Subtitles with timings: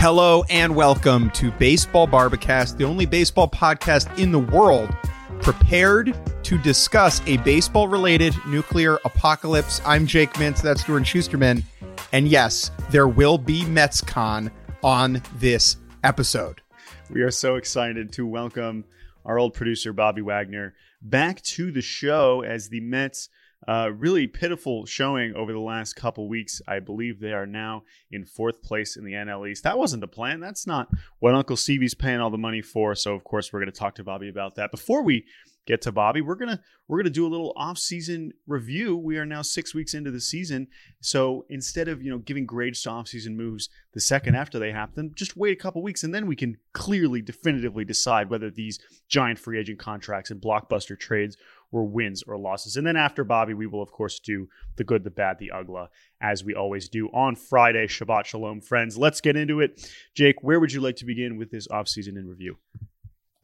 [0.00, 4.96] Hello and welcome to Baseball Bar-B-Cast, the only baseball podcast in the world
[5.42, 9.82] prepared to discuss a baseball related nuclear apocalypse.
[9.84, 11.64] I'm Jake Mintz, that's Stuart Shusterman.
[12.12, 14.52] And yes, there will be MetsCon
[14.84, 16.62] on this episode.
[17.10, 18.84] We are so excited to welcome
[19.24, 23.30] our old producer, Bobby Wagner, back to the show as the Mets
[23.68, 26.62] uh, really pitiful showing over the last couple weeks.
[26.66, 29.62] I believe they are now in fourth place in the NL East.
[29.62, 30.40] That wasn't the plan.
[30.40, 30.88] That's not
[31.18, 32.94] what Uncle Stevie's paying all the money for.
[32.94, 34.70] So of course we're going to talk to Bobby about that.
[34.70, 35.26] Before we
[35.66, 38.96] get to Bobby, we're gonna we're gonna do a little off-season review.
[38.96, 40.68] We are now six weeks into the season,
[41.02, 45.12] so instead of you know giving grades to off-season moves the second after they happen,
[45.14, 49.38] just wait a couple weeks and then we can clearly, definitively decide whether these giant
[49.38, 51.36] free agent contracts and blockbuster trades
[51.70, 52.76] were wins or losses.
[52.76, 55.86] And then after Bobby, we will, of course, do the good, the bad, the ugly,
[56.20, 57.86] as we always do on Friday.
[57.86, 58.96] Shabbat Shalom, friends.
[58.96, 59.90] Let's get into it.
[60.14, 62.56] Jake, where would you like to begin with this offseason in review?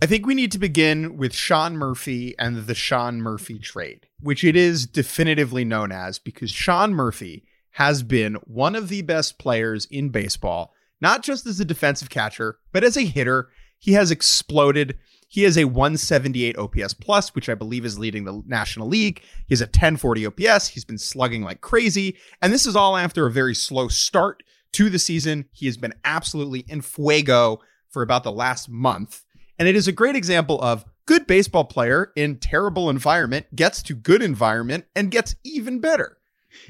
[0.02, 4.44] I think we need to begin with Sean Murphy and the Sean Murphy trade, which
[4.44, 9.86] it is definitively known as because Sean Murphy has been one of the best players
[9.86, 13.48] in baseball, not just as a defensive catcher, but as a hitter.
[13.78, 14.98] He has exploded
[15.28, 19.22] he has a 178 OPS plus, which I believe is leading the National League.
[19.46, 20.68] He has a 1040 OPS.
[20.68, 22.16] He's been slugging like crazy.
[22.40, 24.42] And this is all after a very slow start
[24.72, 25.46] to the season.
[25.52, 29.24] He has been absolutely in fuego for about the last month.
[29.58, 33.94] And it is a great example of good baseball player in terrible environment gets to
[33.94, 36.18] good environment and gets even better.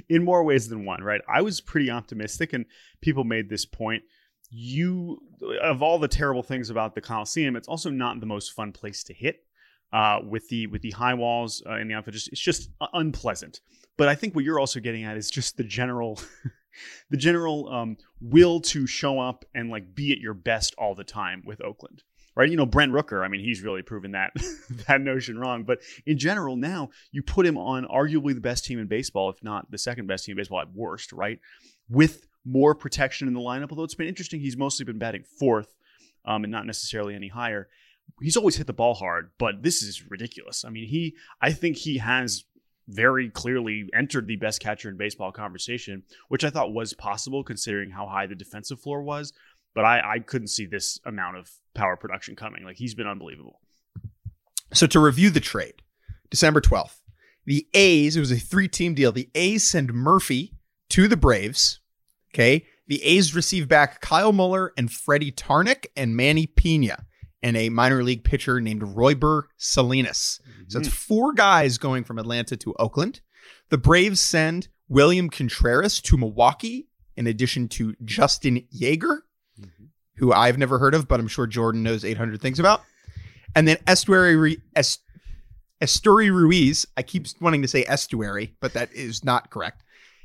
[0.09, 1.21] In more ways than one, right?
[1.29, 2.65] I was pretty optimistic, and
[3.03, 4.03] people made this point
[4.55, 5.19] you
[5.63, 9.03] of all the terrible things about the Coliseum, it's also not the most fun place
[9.05, 9.45] to hit.
[9.93, 13.61] Uh, with the with the high walls uh, in the outfield, just, it's just unpleasant.
[13.97, 16.21] But I think what you're also getting at is just the general,
[17.11, 21.05] the general um, will to show up and like be at your best all the
[21.05, 22.03] time with Oakland,
[22.35, 22.51] right?
[22.51, 23.25] You know, Brent Rooker.
[23.25, 24.33] I mean, he's really proven that
[24.89, 25.63] that notion wrong.
[25.63, 29.45] But in general, now you put him on arguably the best team in baseball, if
[29.45, 31.39] not the second best team in baseball at worst, right?
[31.89, 33.71] With more protection in the lineup.
[33.71, 35.75] Although it's been interesting, he's mostly been batting fourth
[36.25, 37.69] um, and not necessarily any higher.
[38.21, 40.65] He's always hit the ball hard, but this is ridiculous.
[40.65, 42.45] I mean, he, I think he has
[42.87, 47.91] very clearly entered the best catcher in baseball conversation, which I thought was possible considering
[47.91, 49.33] how high the defensive floor was.
[49.75, 52.63] But I, I couldn't see this amount of power production coming.
[52.63, 53.61] Like he's been unbelievable.
[54.73, 55.83] So to review the trade,
[56.31, 57.01] December 12th,
[57.47, 59.13] the A's, it was a three team deal.
[59.13, 60.55] The A's send Murphy
[60.91, 61.81] to the Braves
[62.35, 62.67] Okay.
[62.87, 67.07] The A's receive back Kyle Muller and Freddy Tarnok and Manny Pena
[67.43, 70.41] and a minor league pitcher named Royber Salinas.
[70.43, 70.63] Mm-hmm.
[70.69, 73.21] So it's four guys going from Atlanta to Oakland.
[73.71, 79.21] The Braves send William Contreras to Milwaukee in addition to Justin Yeager,
[79.61, 79.85] mm-hmm.
[80.17, 82.83] who I've never heard of, but I'm sure Jordan knows 800 things about.
[83.55, 85.03] And then Estuary, Est-
[85.81, 86.87] Esteury Ruiz.
[86.97, 89.84] I keep wanting to say estuary, but that is not correct.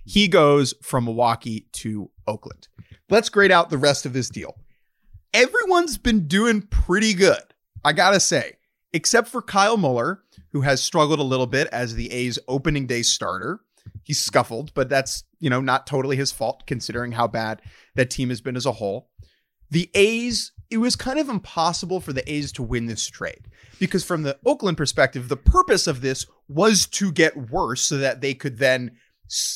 [0.10, 2.68] He goes from Milwaukee to Oakland.
[3.12, 4.58] Let's grade out the rest of this deal.
[5.36, 7.44] Everyone's been doing pretty good,
[7.86, 8.54] I gotta say,
[8.92, 13.04] except for Kyle Muller, who has struggled a little bit as the A's opening day
[13.04, 13.60] starter.
[14.02, 17.62] He's scuffled, but that's, you know, not totally his fault considering how bad
[17.94, 19.12] that team has been as a whole.
[19.70, 23.48] The A's, it was kind of impossible for the A's to win this trade
[23.78, 28.22] because, from the Oakland perspective, the purpose of this was to get worse so that
[28.22, 28.98] they could then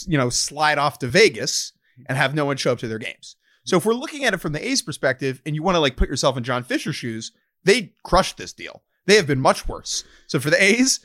[0.07, 1.73] you know, slide off to Vegas
[2.07, 3.35] and have no one show up to their games.
[3.65, 5.95] So if we're looking at it from the A's perspective and you want to like
[5.95, 7.31] put yourself in John Fisher's shoes,
[7.63, 10.03] they crushed this deal They have been much worse.
[10.27, 10.99] So for the A's,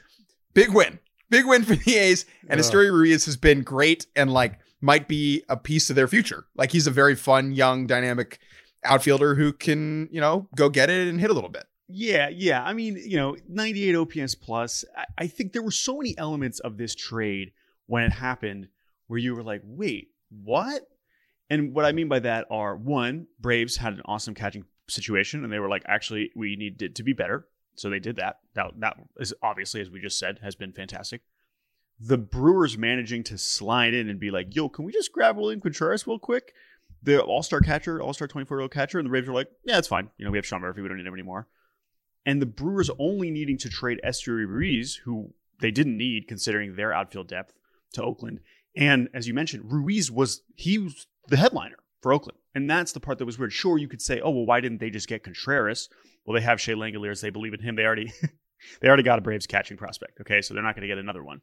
[0.55, 0.99] big win.
[1.31, 2.25] Big win for the A's.
[2.49, 6.47] And Esteury Ruiz has been great and like might be a piece of their future.
[6.56, 8.38] Like he's a very fun, young, dynamic
[8.85, 11.64] outfielder who can, you know, go get it and hit a little bit.
[11.88, 12.62] Yeah, yeah.
[12.62, 14.85] I mean, you know, 98 OPS plus.
[14.97, 17.53] I, I think there were so many elements of this trade
[17.88, 18.69] when it happened
[19.08, 20.82] where you were like, wait, what?
[21.50, 25.52] And what I mean by that are one, Braves had an awesome catching situation, and
[25.52, 27.49] they were like, actually, we needed to be better.
[27.75, 28.40] So they did that.
[28.55, 31.23] That that is obviously, as we just said, has been fantastic.
[31.99, 35.61] The Brewers managing to slide in and be like, yo, can we just grab William
[35.61, 36.52] Contreras real quick?
[37.02, 40.11] The all-star catcher, all-star 24-year-old catcher, and the Braves were like, yeah, it's fine.
[40.19, 41.49] You know, we have Sean Murphy, we don't need him anymore.
[42.26, 46.93] And the Brewers only needing to trade Esteury Ruiz, who they didn't need considering their
[46.93, 47.55] outfield depth,
[47.94, 48.40] to Oakland.
[48.76, 52.38] And as you mentioned, Ruiz was he was the headliner for Oakland.
[52.55, 53.52] And that's the part that was weird.
[53.52, 55.88] Sure, you could say, oh, well, why didn't they just get Contreras?
[56.25, 57.20] Well, they have Shea Langeliers.
[57.20, 57.76] They believe in him.
[57.76, 58.12] They already
[58.81, 60.20] they already got a Braves catching prospect.
[60.20, 61.40] Okay, so they're not going to get another one.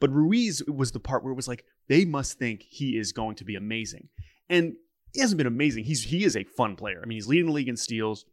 [0.00, 3.36] But Ruiz was the part where it was like, they must think he is going
[3.36, 4.08] to be amazing.
[4.48, 4.74] And
[5.12, 5.84] he hasn't been amazing.
[5.84, 7.00] He's he is a fun player.
[7.02, 8.24] I mean, he's leading the league in steals.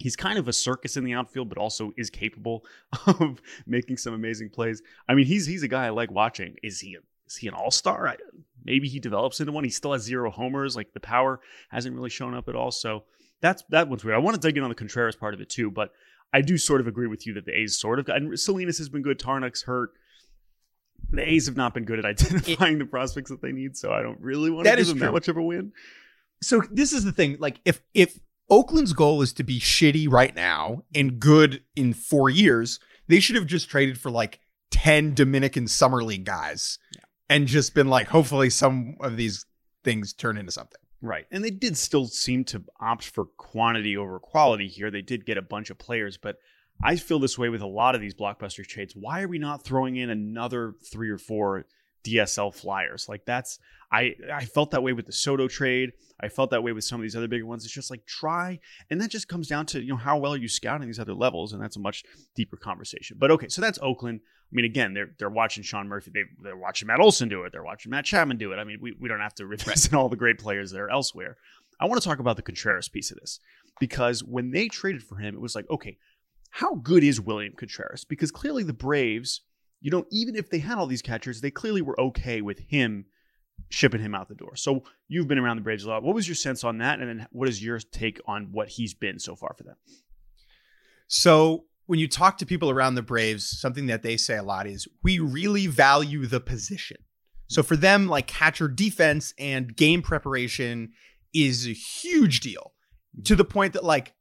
[0.00, 2.64] He's kind of a circus in the outfield, but also is capable
[3.06, 4.82] of making some amazing plays.
[5.06, 6.56] I mean, he's he's a guy I like watching.
[6.62, 8.16] Is he a, is he an all star?
[8.64, 9.64] Maybe he develops into one.
[9.64, 10.74] He still has zero homers.
[10.74, 12.70] Like the power hasn't really shown up at all.
[12.70, 13.04] So
[13.42, 14.16] that's that one's weird.
[14.16, 15.92] I want to dig in on the Contreras part of it too, but
[16.32, 18.78] I do sort of agree with you that the A's sort of got, and Salinas
[18.78, 19.18] has been good.
[19.18, 19.90] Tarnok's hurt.
[21.10, 24.00] The A's have not been good at identifying the prospects that they need, so I
[24.00, 25.06] don't really want to give them true.
[25.06, 25.72] that much of a win.
[26.42, 27.36] So this is the thing.
[27.38, 28.18] Like if if
[28.50, 33.36] Oakland's goal is to be shitty right now and good in four years, they should
[33.36, 34.40] have just traded for like
[34.72, 36.78] 10 Dominican summer league guys
[37.28, 39.46] and just been like, hopefully some of these
[39.84, 40.80] things turn into something.
[41.00, 41.26] Right.
[41.30, 44.90] And they did still seem to opt for quantity over quality here.
[44.90, 46.36] They did get a bunch of players, but
[46.82, 48.94] I feel this way with a lot of these blockbuster trades.
[48.96, 51.66] Why are we not throwing in another three or four
[52.04, 53.08] DSL flyers?
[53.08, 53.58] Like that's
[53.92, 55.92] I I felt that way with the Soto trade.
[56.22, 57.64] I felt that way with some of these other bigger ones.
[57.64, 58.60] It's just like try,
[58.90, 61.14] and that just comes down to you know how well are you scouting these other
[61.14, 62.04] levels, and that's a much
[62.34, 63.16] deeper conversation.
[63.18, 64.20] But okay, so that's Oakland.
[64.24, 66.10] I mean, again, they're they're watching Sean Murphy.
[66.12, 67.52] They they're watching Matt Olson do it.
[67.52, 68.56] They're watching Matt Chapman do it.
[68.56, 71.36] I mean, we, we don't have to revisit all the great players that are elsewhere.
[71.80, 73.40] I want to talk about the Contreras piece of this
[73.80, 75.96] because when they traded for him, it was like, okay,
[76.50, 78.04] how good is William Contreras?
[78.04, 79.42] Because clearly the Braves,
[79.80, 83.06] you know, even if they had all these catchers, they clearly were okay with him
[83.68, 84.56] shipping him out the door.
[84.56, 86.02] So you've been around the Braves a lot.
[86.02, 87.00] What was your sense on that?
[87.00, 89.76] And then what is your take on what he's been so far for them?
[91.08, 94.66] So when you talk to people around the Braves, something that they say a lot
[94.66, 96.98] is we really value the position.
[97.48, 100.92] So for them, like catcher defense and game preparation
[101.34, 102.74] is a huge deal
[103.24, 104.14] to the point that, like,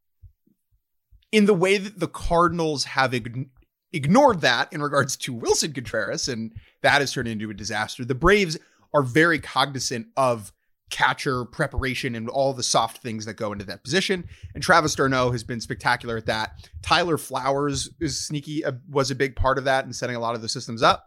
[1.32, 3.50] in the way that the Cardinals have ign-
[3.94, 8.16] ignored that in regards to Willson Contreras, and that has turned into a disaster, the
[8.16, 8.58] Braves
[8.94, 10.52] are very cognizant of
[10.90, 14.28] catcher preparation and all the soft things that go into that position.
[14.56, 16.68] And Travis d'Arnaud has been spectacular at that.
[16.82, 20.34] Tyler Flowers is sneaky, uh, was a big part of that and setting a lot
[20.34, 21.06] of the systems up.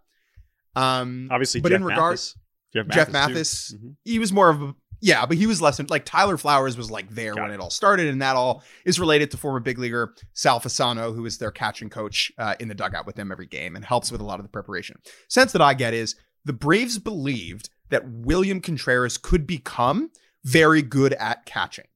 [0.76, 2.36] Um, Obviously, but Jeff in regards, Mathis.
[2.74, 3.12] Jeff Jeff too.
[3.12, 3.96] Mathis, Mhm.
[4.04, 6.88] he was more of a yeah, but he was less than like Tyler Flowers was
[6.88, 7.54] like there Got when it.
[7.54, 11.26] it all started, and that all is related to former big leaguer Sal Fasano, who
[11.26, 14.20] is their catching coach uh, in the dugout with them every game and helps with
[14.20, 14.96] a lot of the preparation.
[15.28, 20.10] Sense that I get is the Braves believed that William Contreras could become
[20.44, 21.88] very good at catching,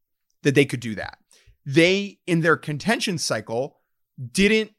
[0.42, 1.18] that they could do that.
[1.64, 3.78] They in their contention cycle
[4.32, 4.72] didn't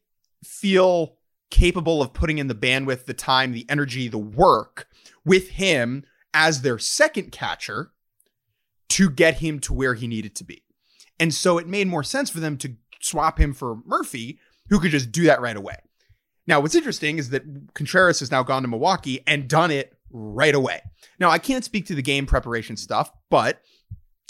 [0.43, 1.15] feel
[1.49, 4.87] capable of putting in the bandwidth, the time, the energy, the work
[5.23, 7.91] with him as their second catcher
[8.89, 10.63] to get him to where he needed to be.
[11.19, 14.39] And so it made more sense for them to swap him for Murphy,
[14.69, 15.77] who could just do that right away.
[16.45, 20.55] Now, what's interesting is that Contreras has now gone to Milwaukee and done it right
[20.55, 20.81] away.
[21.19, 23.61] Now, I can't speak to the game preparation stuff, but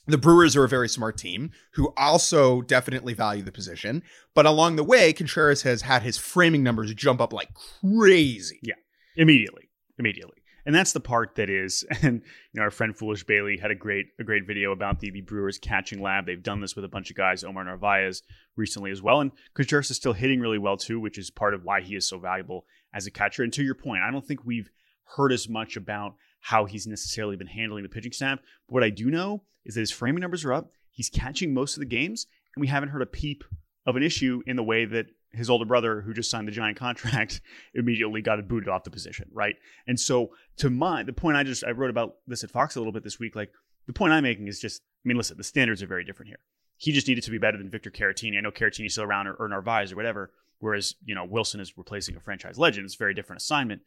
[0.08, 4.02] the Brewers are a very smart team who also definitely value the position.
[4.34, 7.50] But along the way, Contreras has had his framing numbers jump up like
[7.82, 8.60] crazy.
[8.64, 8.76] Yeah,
[9.16, 9.68] immediately
[10.00, 10.37] immediately
[10.68, 12.22] and that's the part that is and
[12.52, 15.22] you know our friend foolish bailey had a great a great video about the, the
[15.22, 16.28] brewers catching lab.
[16.28, 18.22] They've done this with a bunch of guys omar narvaez
[18.56, 19.22] recently as well.
[19.22, 22.08] And contreras is still hitting really well too which is part of why he is
[22.08, 23.42] so valuable as a catcher.
[23.42, 24.70] And to your point i don't think we've
[25.16, 28.40] heard as much about how he's necessarily been handling the pitching staff.
[28.68, 30.72] But what i do know is that his framing numbers are up.
[30.92, 33.44] He's catching most of the games and we haven't heard a peep
[33.86, 36.78] of an issue in the way that his older brother, who just signed the giant
[36.78, 37.42] contract,
[37.74, 39.56] immediately got booted off the position, right?
[39.88, 42.80] And so, to my the point I just I wrote about this at Fox a
[42.80, 43.36] little bit this week.
[43.36, 43.52] Like
[43.86, 46.40] the point I'm making is just, I mean, listen, the standards are very different here.
[46.78, 48.38] He just needed to be better than Victor Caratini.
[48.38, 51.78] I know Caratini's still around or, or Narvaez or whatever, whereas you know Wilson is
[51.78, 52.86] replacing a franchise legend.
[52.86, 53.82] It's a very different assignment.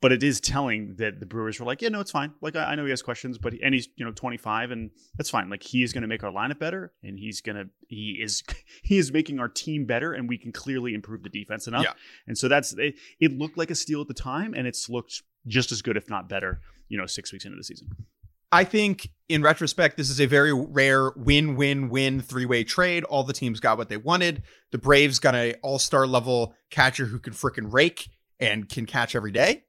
[0.00, 2.32] But it is telling that the Brewers were like, yeah, no, it's fine.
[2.40, 4.90] Like I, I know he has questions, but he, and he's you know 25, and
[5.16, 5.50] that's fine.
[5.50, 8.42] Like he is going to make our lineup better, and he's gonna he is
[8.82, 11.84] he is making our team better, and we can clearly improve the defense enough.
[11.84, 11.92] Yeah.
[12.26, 13.32] And so that's it, it.
[13.32, 16.28] Looked like a steal at the time, and it's looked just as good, if not
[16.28, 16.60] better.
[16.88, 17.88] You know, six weeks into the season.
[18.50, 23.04] I think in retrospect, this is a very rare win win win three way trade.
[23.04, 24.42] All the teams got what they wanted.
[24.70, 28.08] The Braves got an all star level catcher who can freaking rake
[28.40, 29.64] and can catch every day.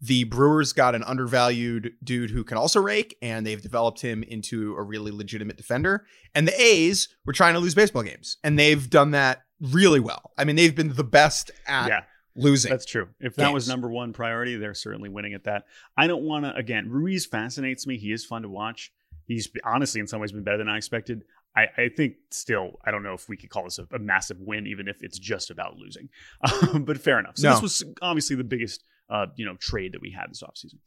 [0.00, 4.74] The Brewers got an undervalued dude who can also rake, and they've developed him into
[4.76, 6.04] a really legitimate defender.
[6.34, 10.32] And the A's were trying to lose baseball games, and they've done that really well.
[10.36, 12.00] I mean, they've been the best at yeah.
[12.36, 12.70] losing.
[12.70, 13.08] That's true.
[13.20, 15.64] If that was number one priority, they're certainly winning at that.
[15.96, 16.54] I don't want to.
[16.54, 17.96] Again, Ruiz fascinates me.
[17.96, 18.92] He is fun to watch.
[19.26, 21.24] He's honestly, in some ways, been better than I expected.
[21.56, 24.38] I, I think still, I don't know if we could call this a, a massive
[24.40, 26.08] win, even if it's just about losing.
[26.42, 27.36] Um, but fair enough.
[27.36, 27.54] So No.
[27.54, 30.78] this was obviously the biggest, uh, you know, trade that we had this offseason.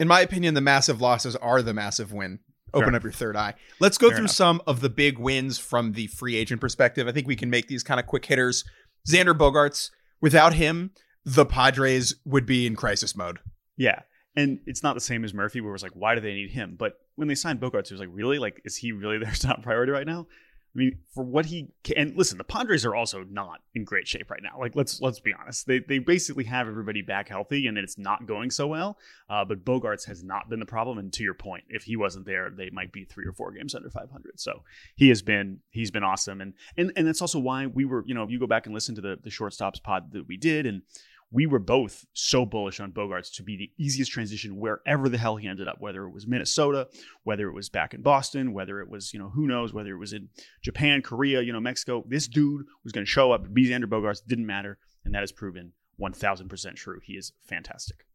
[0.00, 2.40] in my opinion, the massive losses are the massive win.
[2.74, 3.54] Open Fair up your third eye.
[3.80, 4.34] Let's go Fair through enough.
[4.34, 7.08] some of the big wins from the free agent perspective.
[7.08, 8.62] I think we can make these kind of quick hitters.
[9.08, 10.90] Xander Bogaerts, without him,
[11.24, 13.38] the Padres would be in crisis mode.
[13.76, 14.02] Yeah.
[14.36, 16.50] And it's not the same as Murphy, where it was like, why do they need
[16.50, 16.76] him?
[16.78, 18.38] But when they signed Bogaerts, it was like, really?
[18.38, 20.26] Like, is he really their top priority right now?
[20.74, 24.06] I mean, for what he can, and listen, the Padres are also not in great
[24.06, 24.58] shape right now.
[24.58, 25.66] Like, let's let's be honest.
[25.66, 28.98] They they basically have everybody back healthy, and it's not going so well.
[29.30, 30.98] Uh, but Bogaerts has not been the problem.
[30.98, 33.74] And to your point, if he wasn't there, they might be three or four games
[33.74, 34.38] under 500.
[34.38, 34.62] So
[34.94, 38.14] he has been he's been awesome, and and and that's also why we were, you
[38.14, 40.66] know, if you go back and listen to the the shortstops pod that we did,
[40.66, 40.82] and
[41.30, 45.36] we were both so bullish on Bogaerts to be the easiest transition wherever the hell
[45.36, 46.88] he ended up, whether it was Minnesota,
[47.24, 49.98] whether it was back in Boston, whether it was, you know, who knows, whether it
[49.98, 50.28] was in
[50.62, 52.02] Japan, Korea, you know, Mexico.
[52.06, 54.78] This dude was going to show up, be Xander Bogaerts, didn't matter.
[55.04, 57.00] And that has proven 1000% true.
[57.04, 58.06] He is fantastic.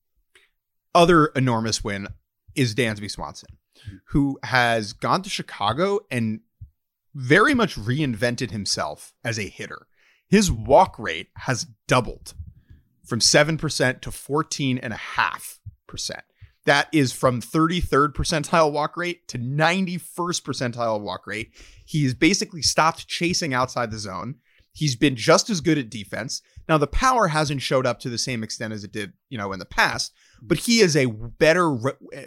[0.95, 2.07] Other enormous win
[2.55, 3.97] is Dansby Swanson, mm-hmm.
[4.07, 6.41] who has gone to Chicago and
[7.13, 9.87] very much reinvented himself as a hitter.
[10.27, 12.33] His walk rate has doubled
[13.05, 16.21] from 7% to 14.5%.
[16.65, 21.51] That is from 33rd percentile walk rate to 91st percentile walk rate.
[21.85, 24.35] He has basically stopped chasing outside the zone.
[24.71, 26.41] He's been just as good at defense.
[26.69, 29.51] Now the power hasn't showed up to the same extent as it did, you know,
[29.51, 31.77] in the past, but he is a better,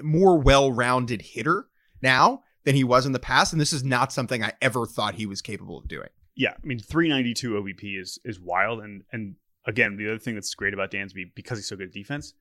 [0.03, 1.67] more well-rounded hitter
[2.03, 5.15] now than he was in the past, and this is not something I ever thought
[5.15, 6.11] he was capable of doing.
[6.35, 8.81] Yeah, I mean, 392 OBP is is wild.
[8.81, 11.93] And and again, the other thing that's great about Dansby, because he's so good at
[11.93, 12.35] defense,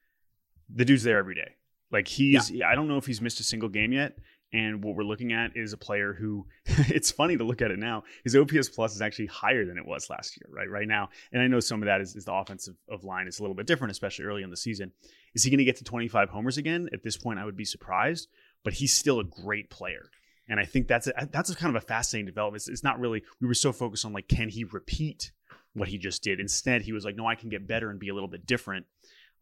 [0.74, 1.56] the dude's there every day.
[1.92, 4.18] Like he's, I don't know if he's missed a single game yet.
[4.54, 7.80] And what we're looking at is a player who, it's funny to look at it
[7.80, 8.04] now.
[8.24, 10.70] His OPS plus is actually higher than it was last year, right?
[10.70, 13.40] Right now, and I know some of that is, is the offensive of line is
[13.40, 14.92] a little bit different, especially early in the season.
[15.34, 16.90] Is he going to get to 25 homers again?
[16.94, 18.30] At this point, I would be surprised,
[18.64, 20.10] but he's still a great player.
[20.48, 22.62] And I think that's a, that's a kind of a fascinating development.
[22.62, 25.32] It's, it's not really we were so focused on like can he repeat
[25.76, 26.40] what he just did.
[26.40, 28.86] Instead, he was like, no, I can get better and be a little bit different.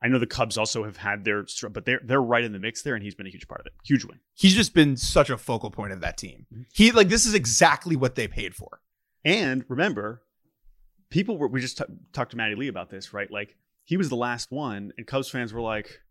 [0.04, 2.82] I know the Cubs also have had their, but they're they're right in the mix
[2.82, 3.74] there, and he's been a huge part of it.
[3.86, 4.20] Huge win.
[4.34, 6.46] He's just been such a focal point of that team.
[6.54, 6.64] Mm-hmm.
[6.74, 8.82] He like this is exactly what they paid for.
[9.24, 10.24] And remember,
[11.10, 13.32] people were we just t- talked to Matty Lee about this, right?
[13.32, 16.02] Like he was the last one, and Cubs fans were like,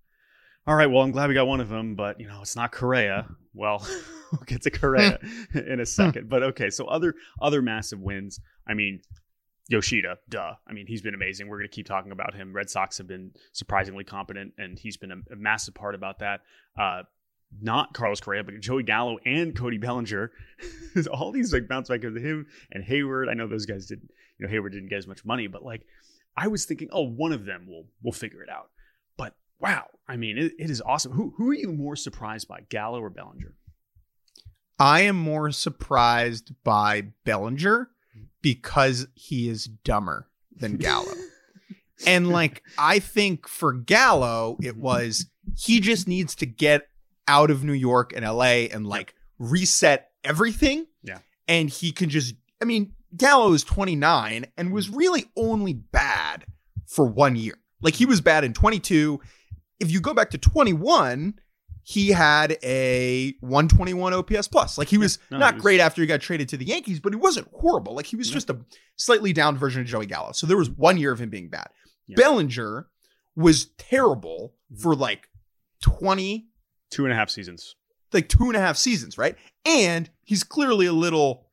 [0.67, 2.73] "All right, well, I'm glad we got one of them, but you know, it's not
[2.73, 3.87] Correa." Well,
[4.33, 5.19] we'll get to Correa
[5.55, 6.71] in a second, but okay.
[6.71, 8.41] So other other massive wins.
[8.67, 9.03] I mean,
[9.73, 10.53] Yoshida, duh.
[10.67, 11.49] I mean, he's been amazing.
[11.49, 12.53] We're going to keep talking about him.
[12.53, 16.43] Red Sox have been surprisingly competent, and he's been a, a massive part about that.
[16.79, 17.05] Uh,
[17.61, 20.31] not Carlos Correa, but Joey Gallo and Cody Bellinger.
[21.13, 23.29] All these like bounce back of him and Hayward.
[23.31, 25.87] I know those guys didn't, you know, Hayward didn't get as much money, but like
[26.37, 28.71] I was thinking, oh, one of them will will figure it out.
[29.17, 31.13] But wow, I mean, it, it is awesome.
[31.13, 33.55] Who who are you more surprised by, Gallo or Bellinger?
[34.79, 37.91] I am more surprised by Bellinger
[38.43, 41.13] because he is dumber than Gallo.
[42.07, 46.89] and like I think for Gallo, it was he just needs to get
[47.29, 50.87] out of New York and LA and like reset everything.
[51.03, 51.19] Yeah.
[51.49, 54.97] And he can just I mean, Gallo is 29 and was mm.
[54.97, 56.45] really only bad
[56.87, 57.59] for one year.
[57.81, 59.21] Like he was bad in 22.
[59.81, 61.35] If you go back to 21,
[61.85, 64.79] he had a 121 OPS plus.
[64.79, 67.01] Like he was no, not he was- great after he got traded to the Yankees,
[67.01, 67.95] but he wasn't horrible.
[67.95, 68.35] Like he was No.
[68.35, 68.59] just a
[68.97, 70.33] slightly down version of Joey Gallo.
[70.33, 71.69] So there was one year of him being bad.
[72.07, 72.17] Yeah.
[72.17, 72.89] Bellinger
[73.35, 74.83] was terrible mm-hmm.
[74.83, 75.29] for like
[75.83, 76.47] 20,
[76.91, 77.75] Two and a half seasons.
[78.13, 79.35] like two and a half seasons, right?
[79.65, 81.47] And he's clearly a little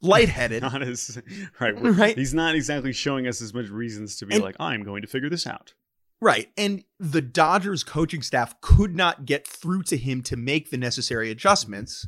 [0.00, 0.62] lightheaded.
[0.62, 1.18] Not as
[1.60, 2.16] right, Right.
[2.16, 5.08] He's not exactly showing us as much reasons to be And- like, I'm going to
[5.08, 5.74] figure this out.
[6.20, 6.48] Right.
[6.56, 11.30] And the Dodgers coaching staff could not get through to him to make the necessary
[11.30, 12.06] adjustments.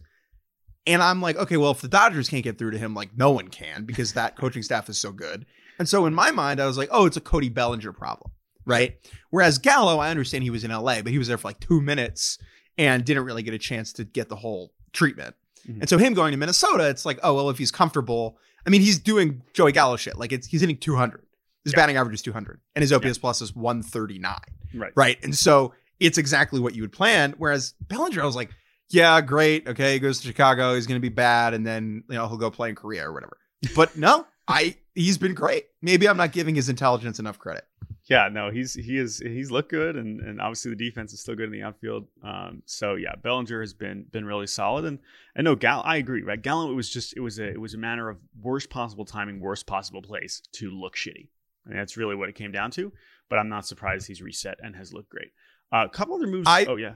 [0.86, 3.30] And I'm like, okay, well, if the Dodgers can't get through to him, like no
[3.30, 5.46] one can because that coaching staff is so good.
[5.78, 8.32] And so in my mind, I was like, oh, it's a Cody Bellinger problem.
[8.66, 8.96] Right.
[9.30, 11.80] Whereas Gallo, I understand he was in LA, but he was there for like two
[11.80, 12.38] minutes
[12.76, 15.34] and didn't really get a chance to get the whole treatment.
[15.68, 15.80] Mhm.
[15.80, 18.80] And so him going to Minnesota, it's like, oh, well, if he's comfortable, I mean,
[18.80, 20.18] he's doing Joey Gallo shit.
[20.18, 21.22] Like it's he's hitting 200.
[21.64, 21.76] His Yeah.
[21.80, 24.34] batting average is 200 and his OPS plus is 139
[24.74, 24.92] Right.
[24.94, 25.18] right?
[25.22, 27.34] And so it's exactly what you would plan.
[27.38, 28.50] Whereas Bellinger, I was like,
[28.88, 32.14] yeah, great, okay, he goes to Chicago, he's going to be bad, and then you
[32.16, 33.36] know he'll go play in Korea or whatever.
[33.76, 35.66] But no, I he's been great.
[35.82, 37.64] Maybe I'm not giving his intelligence enough credit.
[38.06, 41.36] Yeah, no, he's he is he's looked good, and and obviously the defense is still
[41.36, 42.08] good in the outfield.
[42.24, 44.98] Um, so yeah, Bellinger has been been really solid, and
[45.36, 46.22] and no, Gal, I agree.
[46.22, 49.04] Right, Gallant, it was just it was a it was a matter of worst possible
[49.04, 51.28] timing, worst possible place to look shitty,
[51.66, 52.92] and that's really what it came down to.
[53.28, 55.28] But I'm not surprised he's reset and has looked great.
[55.72, 56.48] Uh, a couple other moves.
[56.48, 56.94] I- oh yeah,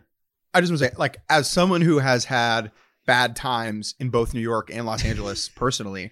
[0.53, 2.73] I just want to say, like, as someone who has had
[3.07, 6.11] bad times in both New York and Los Angeles personally,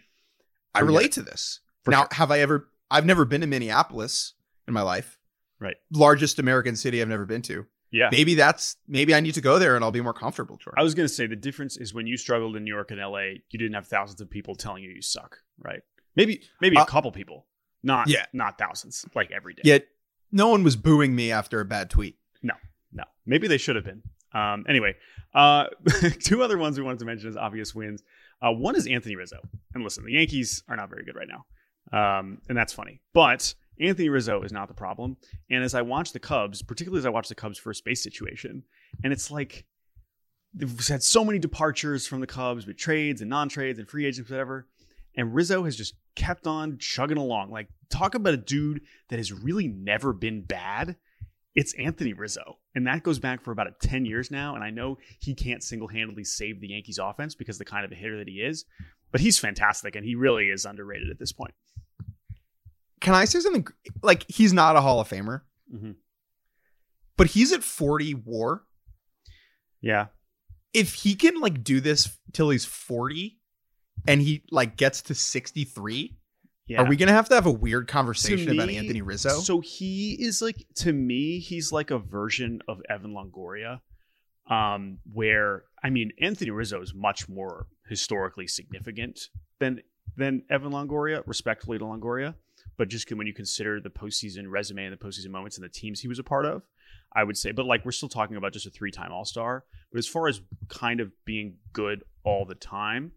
[0.75, 1.13] I relate it.
[1.13, 1.61] to this.
[1.85, 2.09] For now, sure.
[2.13, 2.69] have I ever?
[2.91, 4.35] I've never been to Minneapolis
[4.69, 5.19] in my life.
[5.59, 5.77] Right.
[5.93, 7.67] Largest American city I've never been to.
[7.91, 8.09] yeah.
[8.13, 10.57] Maybe that's maybe I need to go there and I'll be more comfortable.
[10.57, 10.79] Jordan.
[10.79, 13.21] I was gonna say the difference is when you struggled in New York and LA,
[13.51, 15.81] you didn't have thousands of people telling you you suck, right?
[16.17, 17.47] Maybe maybe Uh, a couple people,
[17.83, 18.27] not yeah.
[18.33, 19.63] not thousands, like every day.
[19.65, 19.87] Yet
[20.31, 22.17] no one was booing me after a bad tweet.
[22.43, 22.55] No,
[22.93, 23.05] no.
[23.27, 24.03] maybe they should have been.
[24.35, 24.95] Um, anyway,
[25.35, 25.67] uh,
[26.21, 28.03] two other ones we wanted to mention as obvious wins.
[28.41, 29.39] Uh, one is Anthony Rizzo.
[29.75, 31.45] And listen, the Yankees are not very good right now.
[31.93, 33.01] Um, and that's funny.
[33.13, 35.17] But Anthony Rizzo is not the problem.
[35.51, 38.65] And as I watch the Cubs, particularly as I watch the Cubs first base situation,
[39.05, 39.67] and it's like
[40.55, 44.07] they've had so many departures from the Cubs with trades and non trades and free
[44.07, 44.67] agents, whatever.
[45.15, 47.51] And Rizzo has just kept on chugging along.
[47.51, 50.97] Like, talk about a dude that has really never been bad
[51.55, 52.57] it's Anthony Rizzo.
[52.75, 54.55] And that goes back for about 10 years now.
[54.55, 57.93] And I know he can't single handedly save the Yankees offense because the kind of
[57.93, 58.65] a hitter that he is,
[59.11, 61.53] but he's fantastic and he really is underrated at this point.
[63.03, 63.67] Can I say something?
[64.03, 65.97] Like he's not a Hall of Famer, Mhm.
[67.19, 68.63] but he's at 40 WAR.
[69.83, 70.07] Yeah.
[70.73, 73.39] If he can like do this till he's 40,
[74.07, 76.17] and he like gets to 63,
[76.67, 76.83] Yeah.
[76.83, 79.41] are we gonna have to have a weird conversation To about Anthony Rizzo?
[79.41, 83.81] So he is like to me, he's like a version of Evan Longoria.
[84.51, 89.29] Um, where I mean, Anthony Rizzo is much more historically significant
[89.61, 89.81] than
[90.17, 92.35] than Evan Longoria, respectfully to Longoria.
[92.77, 96.01] But just when you consider the postseason resume and the postseason moments and the teams
[96.01, 96.63] he was a part of,
[97.15, 99.65] I would say, but like we're still talking about just a three time All Star.
[99.93, 103.13] But as far as kind of being good all the time,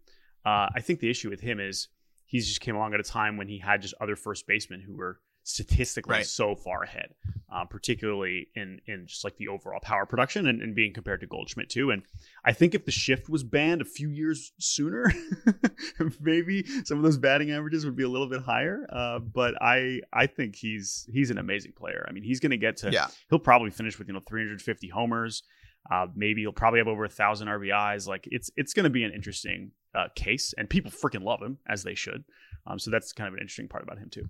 [0.46, 1.88] uh, I think the issue with him is
[2.24, 4.94] he's just came along at a time when he had just other first basemen who
[4.96, 6.26] were statistically Right.
[6.26, 7.10] so far ahead,
[7.54, 11.26] uh, particularly in in just like the overall power production and, and being compared to
[11.28, 11.90] Goldschmidt too.
[11.92, 12.02] And
[12.44, 15.12] I think if the shift was banned a few years sooner,
[16.20, 18.86] maybe some of those batting averages would be a little bit higher.
[18.90, 22.04] Uh, but I I think he's he's an amazing player.
[22.08, 24.88] I mean, he's going to get to yeah, he'll probably finish with you know 350
[24.88, 25.42] homers.
[25.88, 28.08] Uh, maybe he'll probably have over a thousand RBIs.
[28.08, 31.58] Like it's it's going to be an interesting uh, case, and people freaking love him
[31.66, 32.24] as they should.
[32.66, 34.28] Um, so that's kind of an interesting part about him too.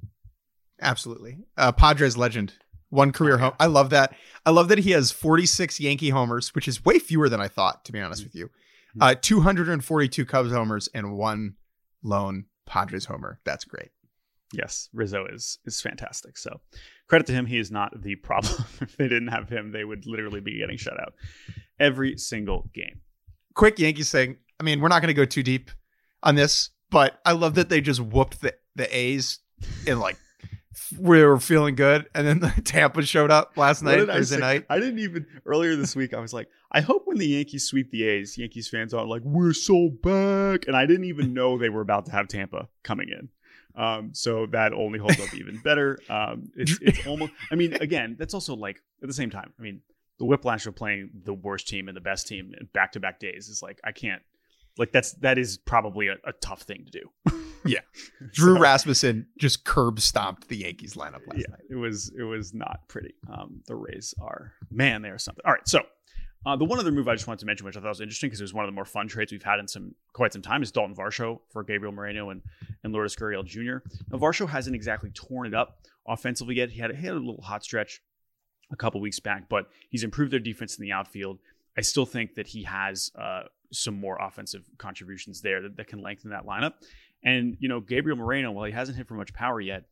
[0.80, 1.38] absolutely.
[1.56, 2.54] Uh, Padres legend,
[2.90, 3.52] one career home.
[3.58, 4.14] I love that.
[4.44, 7.84] I love that he has 46 Yankee homers, which is way fewer than I thought,
[7.86, 8.50] to be honest with you.
[9.00, 11.54] Uh, 242 Cubs homers and one
[12.02, 13.40] lone Padres homer.
[13.44, 13.90] That's great.
[14.52, 16.38] Yes, Rizzo is is fantastic.
[16.38, 16.60] So
[17.08, 17.46] credit to him.
[17.46, 18.64] He is not the problem.
[18.80, 21.14] if they didn't have him, they would literally be getting shut out
[21.80, 23.00] every single game.
[23.54, 24.36] quick Yankees thing.
[24.60, 25.70] I mean, we're not going to go too deep
[26.22, 29.40] on this, but I love that they just whooped the, the A's
[29.86, 30.16] and like
[30.98, 34.38] we were feeling good, and then the Tampa showed up last night, did I Thursday
[34.38, 34.66] night.
[34.68, 36.14] I didn't even earlier this week.
[36.14, 39.22] I was like, I hope when the Yankees sweep the A's, Yankees fans aren't like,
[39.24, 43.08] "We're so back," and I didn't even know they were about to have Tampa coming
[43.08, 43.28] in.
[43.76, 45.98] Um, so that only holds up even better.
[46.08, 47.32] Um, it's, it's almost.
[47.50, 49.52] I mean, again, that's also like at the same time.
[49.58, 49.80] I mean,
[50.18, 53.48] the whiplash of playing the worst team and the best team back to back days
[53.48, 54.22] is like I can't.
[54.78, 57.32] Like that's that is probably a, a tough thing to do.
[57.64, 57.80] Yeah.
[58.32, 61.62] Drew So- Rasmussen just curb stomped the Yankees lineup last yeah, night.
[61.68, 63.14] it was it was not pretty.
[63.28, 65.42] Um, the Rays are man, they are something.
[65.44, 65.80] All right, so
[66.44, 68.28] uh, the one other move I just wanted to mention, which I thought was interesting
[68.28, 70.42] because it was one of the more fun trades we've had in some quite some
[70.42, 72.40] time, is Dalton Varsho for Gabriel Moreno and
[72.84, 73.78] and Lourdes Gurriel Jr.
[74.12, 76.70] Now Varsho hasn't exactly torn it up offensively yet.
[76.70, 78.00] He had he had a little hot stretch
[78.70, 81.40] a couple weeks back, but he's improved their defense in the outfield.
[81.76, 86.00] I still think that he has uh, some more offensive contributions there that, that can
[86.00, 86.74] lengthen that lineup.
[87.24, 89.84] And you know, Gabriel Moreno, while he hasn't hit for much power yet,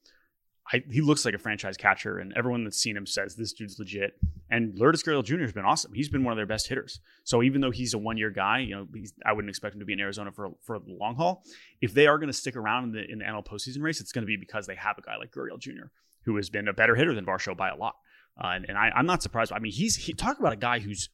[0.73, 3.79] I, he looks like a franchise catcher, and everyone that's seen him says this dude's
[3.79, 4.15] legit.
[4.51, 5.41] And Lourdes Gurriel Jr.
[5.41, 5.93] has been awesome.
[5.93, 7.01] He's been one of their best hitters.
[7.25, 8.87] So even though he's a one year guy, you know,
[9.27, 11.43] I wouldn't expect him to be in Arizona for for the long haul.
[11.83, 14.13] If they are going to stick around in the in the NL postseason race, it's
[14.13, 15.89] going to be because they have a guy like Gurriel Jr.
[16.25, 17.97] who has been a better hitter than Varsho by a lot.
[18.43, 19.53] Uh, and, and I, am not surprised.
[19.53, 21.09] I mean, he's he, talk about a guy who's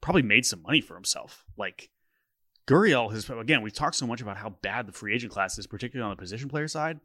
[0.00, 1.44] probably made some money for himself.
[1.56, 1.90] Like
[2.70, 5.66] Gurriel has again, we've talked so much about how bad the free agent class is,
[5.66, 7.00] particularly on the position player side.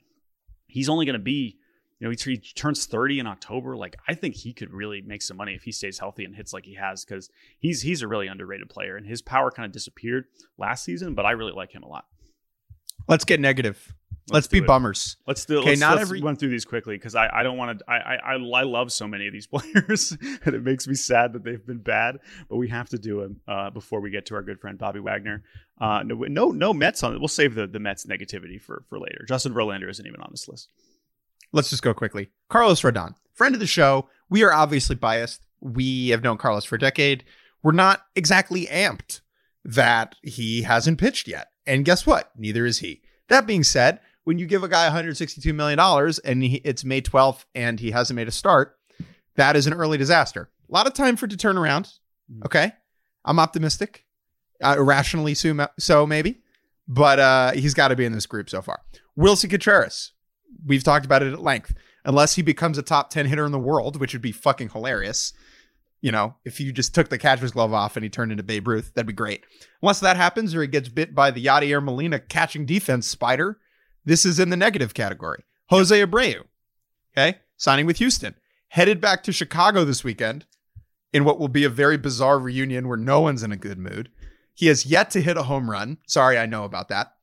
[0.67, 1.57] He's only going to be
[1.99, 3.77] you know, he, he, turns 30 in October.
[3.77, 6.51] Like, I think he could really make some money if he stays healthy and hits
[6.51, 9.71] like he has because he's he's a really underrated player and his power kind of
[9.71, 10.25] disappeared
[10.57, 12.05] last season, but I really like him a lot.
[13.07, 13.93] Let's get negative.
[14.27, 14.67] Let's, let's be it.
[14.67, 15.17] bummers.
[15.27, 15.59] Let's do.
[15.59, 17.85] Okay, let's, not let's every run through these quickly because I, I don't want to.
[17.89, 21.43] I, I I love so many of these players and it makes me sad that
[21.43, 22.17] they've been bad.
[22.49, 24.99] But we have to do them uh, before we get to our good friend Bobby
[24.99, 25.43] Wagner.
[25.79, 27.19] Uh, no, no, no Mets on it.
[27.19, 29.25] We'll save the the Mets negativity for for later.
[29.27, 30.69] Justin Verlander isn't even on this list
[31.55, 32.29] let's just go quickly.
[32.49, 34.09] Carlos Rodon, friend of the show.
[34.29, 35.45] We are obviously biased.
[35.61, 37.23] We have known Carlos for a decade.
[37.63, 39.21] We're not exactly amped
[39.63, 41.47] that he hasn't pitched yet.
[41.65, 42.31] And guess what?
[42.37, 43.01] Neither is he.
[43.29, 45.79] That being said, when you give a guy $162 million
[46.25, 48.77] and he, it's May 12th and he hasn't made a start,
[49.35, 50.49] that is an early disaster.
[50.69, 51.89] A lot of time for it to turn around.
[52.31, 52.45] Mm.
[52.45, 52.73] Okay.
[53.23, 54.05] I'm optimistic,
[54.61, 56.41] uh, irrationally so, so maybe,
[56.87, 58.81] but uh, he's got to be in this group so far.
[59.17, 60.11] Willson Contreras,
[60.65, 61.73] we've talked about it at length.
[62.07, 65.33] Unless he becomes a top 10 hitter in the world, which would be fucking hilarious.
[66.01, 68.67] You know, if you just took the catcher's glove off and he turned into Babe
[68.67, 69.43] Ruth, that'd be great.
[69.81, 73.57] Unless that happens or he gets bit by the Yadier Molina catching defense spider,
[74.05, 75.43] this is in the negative category.
[75.69, 76.43] Jose Abreu,
[77.17, 78.35] okay, signing with Houston,
[78.69, 80.45] headed back to Chicago this weekend
[81.11, 84.09] in what will be a very bizarre reunion where no one's in a good mood.
[84.53, 85.97] He has yet to hit a home run.
[86.07, 87.13] Sorry, I know about that.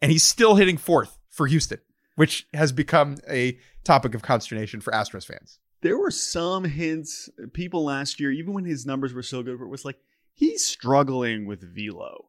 [0.00, 1.78] And he's still hitting fourth for Houston
[2.16, 5.58] which has become a topic of consternation for Astros fans.
[5.80, 9.66] There were some hints, people last year, even when his numbers were so good, where
[9.66, 9.98] it was like,
[10.32, 12.26] he's struggling with velo.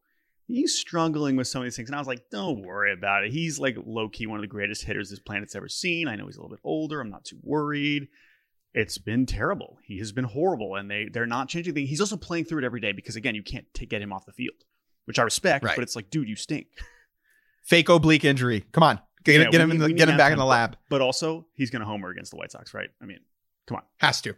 [0.48, 1.90] He's struggling with some of these things.
[1.90, 3.32] And I was like, don't worry about it.
[3.32, 6.08] He's like low key one of the greatest hitters this planet's ever seen.
[6.08, 7.00] I know he's a little bit older.
[7.00, 8.10] I'm not too worried.
[8.74, 9.78] It's been terrible.
[9.84, 11.90] He has been horrible, and they they're not changing things.
[11.90, 14.26] He's also playing through it every day because again, you can't t- get him off
[14.26, 14.56] the field,
[15.06, 15.64] which I respect.
[15.64, 15.76] Right.
[15.76, 16.68] But it's like, dude, you stink.
[17.62, 18.66] Fake oblique injury.
[18.72, 19.00] Come on.
[19.24, 20.76] Get, yeah, get him in the, get him back in the lab.
[20.90, 22.90] But also, he's going to homer against the White Sox, right?
[23.02, 23.20] I mean,
[23.68, 24.36] come on, has to.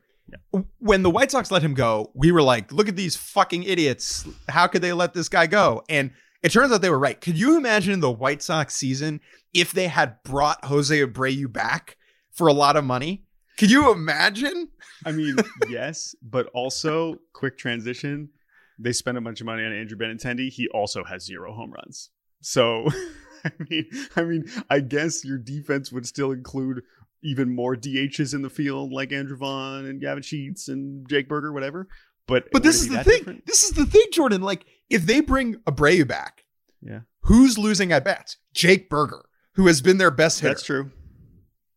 [0.80, 4.28] When the White Sox let him go, we were like, "Look at these fucking idiots!
[4.50, 6.12] How could they let this guy go?" And
[6.42, 7.20] it turns out they were right.
[7.20, 9.22] Could you imagine the White Sox season
[9.54, 11.98] if they had brought Jose Abreu back
[12.32, 13.24] for a lot of money?
[13.58, 14.70] Could you imagine?
[15.06, 15.36] I mean,
[15.70, 18.30] yes, but also quick transition.
[18.78, 20.50] They spent a bunch of money on Andrew Benintendi.
[20.50, 22.10] He also has zero home runs.
[22.42, 22.88] So
[23.46, 23.86] I mean,
[24.16, 26.82] I mean, I guess your defense would still include
[27.26, 31.52] even more DHs in the field, like Andrew Vaughn and Gavin Sheets and Jake Burger,
[31.52, 31.88] whatever.
[32.28, 33.20] But but this is the thing.
[33.20, 33.46] Different?
[33.46, 34.42] This is the thing, Jordan.
[34.42, 36.46] Like, if they bring Abreu back,
[36.82, 38.38] yeah, who's losing at bats?
[38.54, 40.54] Jake Burger, who has been their best hitter.
[40.54, 40.92] That's true.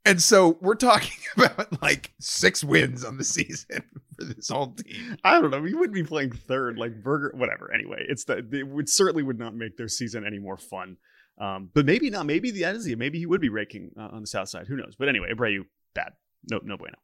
[0.05, 3.83] And so we're talking about like six wins on the season
[4.17, 5.17] for this whole team.
[5.23, 5.61] I don't know.
[5.61, 7.73] We wouldn't be playing third, like Burger, whatever.
[7.73, 10.97] Anyway, it's the it would certainly would not make their season any more fun.
[11.39, 12.27] Um, but maybe not.
[12.27, 14.67] Maybe the end is maybe he would be raking uh, on the south side.
[14.67, 14.95] Who knows?
[14.99, 16.13] But anyway, Abreu bad.
[16.51, 16.97] No, no bueno.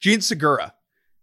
[0.00, 0.74] Jean Segura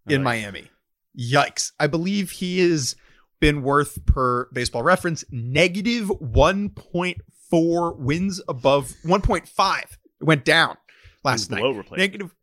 [0.08, 0.70] in Miami.
[1.18, 1.72] Yikes!
[1.80, 2.96] I believe he has
[3.40, 7.18] been worth per Baseball Reference negative one point
[7.50, 9.98] four wins above one point five.
[10.20, 10.78] It went down
[11.24, 11.64] last night.
[11.98, 12.34] Negative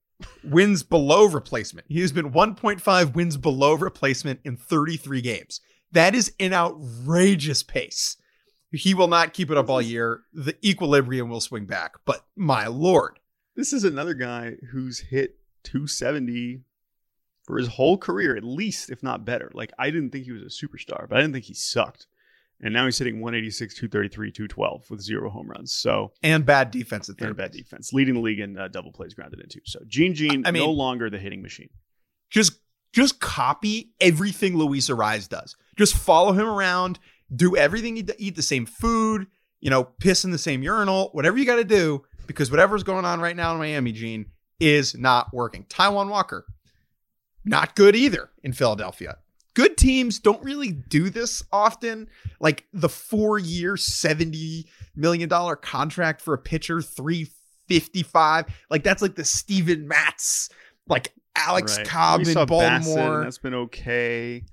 [0.44, 1.86] wins below replacement.
[1.88, 5.60] He has been 1.5 wins below replacement in 33 games.
[5.92, 8.16] That is an outrageous pace.
[8.70, 10.22] He will not keep it up all year.
[10.32, 11.94] The equilibrium will swing back.
[12.04, 13.18] But my lord.
[13.56, 16.60] This is another guy who's hit 270
[17.42, 19.50] for his whole career, at least, if not better.
[19.54, 22.06] Like, I didn't think he was a superstar, but I didn't think he sucked.
[22.60, 25.72] And now he's hitting 186, 233, 212 with zero home runs.
[25.72, 29.14] So and bad defense at and bad defense, leading the league in uh, double plays
[29.14, 29.60] grounded into.
[29.64, 31.70] So Jean Jean, I mean, no longer the hitting machine.
[32.30, 32.58] Just
[32.92, 35.56] just copy everything Luis Arraez does.
[35.76, 36.98] Just follow him around
[37.34, 39.26] do everything you eat the same food,
[39.60, 43.04] you know, piss in the same urinal, whatever you got to do, because whatever's going
[43.04, 44.26] on right now in Miami, Jean,
[44.60, 45.64] is not working.
[45.64, 46.46] Taijuan Walker,
[47.44, 49.18] not good either in Philadelphia.
[49.54, 52.08] Good teams don't really do this often.
[52.38, 54.64] Like the four year, $70
[54.94, 55.28] million
[55.62, 58.46] contract for a pitcher, 355.
[58.70, 60.50] Like that's like the Steven Matz,
[60.86, 61.86] like Alex right.
[61.86, 62.78] Cobb in Baltimore.
[62.78, 64.44] Bassitt, that's been okay.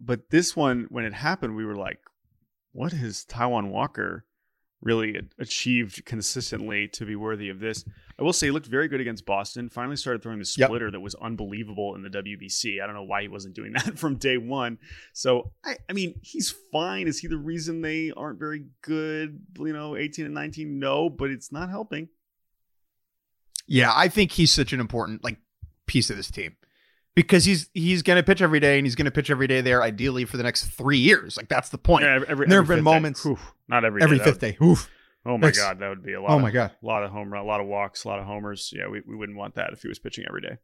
[0.00, 1.98] But this one, when it happened, we were like,
[2.72, 4.24] what is Taijuan Walker
[4.80, 7.84] really achieved consistently to be worthy of this.
[8.18, 9.68] I will say he looked very good against Boston.
[9.68, 10.66] Finally started throwing the Yep.
[10.68, 12.82] splitter that was unbelievable in the WBC.
[12.82, 14.78] I don't know why he wasn't doing that from day one.
[15.12, 17.06] So I, I mean, he's fine.
[17.06, 19.38] Is he the reason they aren't very good?
[19.56, 22.08] You know, 18 and 19, no, but it's not helping.
[23.68, 25.38] Yeah, I think he's such an important like
[25.86, 26.56] piece of this team
[27.14, 29.60] because he's he's going to pitch every day and he's going to pitch every day
[29.60, 31.36] there, ideally for the next three years.
[31.36, 32.04] Like that's the point.
[32.04, 34.24] Yeah, every, every, There have been moments- Whew, not every every day.
[34.24, 34.56] fifth day.
[34.62, 34.88] Oof.
[35.24, 36.30] Oh my That's- god, that would be a lot.
[36.32, 36.72] Oh of, my god.
[36.82, 38.72] a lot of home run, a lot of walks, a lot of homers.
[38.74, 40.56] Yeah, we, we wouldn't want that if he was pitching every day.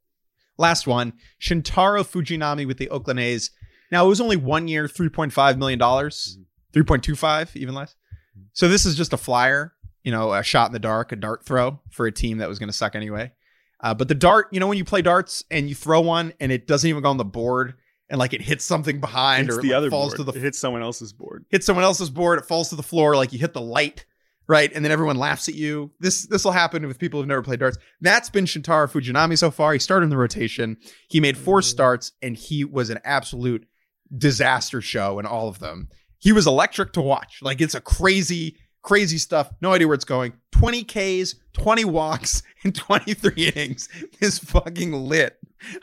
[0.57, 3.53] Last one, Shintaro Fujinami with the Oakland A's.
[3.93, 6.43] Now it was only one year, three point five million dollars, mm-hmm.
[6.73, 7.95] three point two five, even less.
[8.37, 8.47] Mm-hmm.
[8.53, 11.45] So this is just a flyer, you know, a shot in the dark, a dart
[11.45, 13.33] throw for a team that was going to suck anyway.
[13.81, 16.51] Uh, but the dart, you know, when you play darts and you throw one and
[16.51, 17.75] it doesn't even go on the board
[18.11, 20.27] and like it hits something behind It's or it, the like, other falls board.
[20.27, 21.45] to the it hits someone else's board.
[21.51, 24.05] hits someone else's board, it falls to the floor, like you hit the light,
[24.49, 24.73] right?
[24.75, 25.93] And then everyone laughs at you.
[26.01, 27.79] This this will happen with people who've never played darts.
[28.01, 29.73] That's been Shintaro Fujinami so far.
[29.75, 30.79] He started in the rotation.
[31.09, 33.67] He made four starts, and he was an absolute
[34.17, 35.89] disaster show in all of them.
[36.19, 37.41] He was electric to watch.
[37.43, 39.51] Like it's a crazy, crazy stuff.
[39.61, 40.33] No idea where it's going.
[40.53, 43.89] 20 Ks, 20 walks, and 23 innings
[44.21, 45.37] is fucking lit.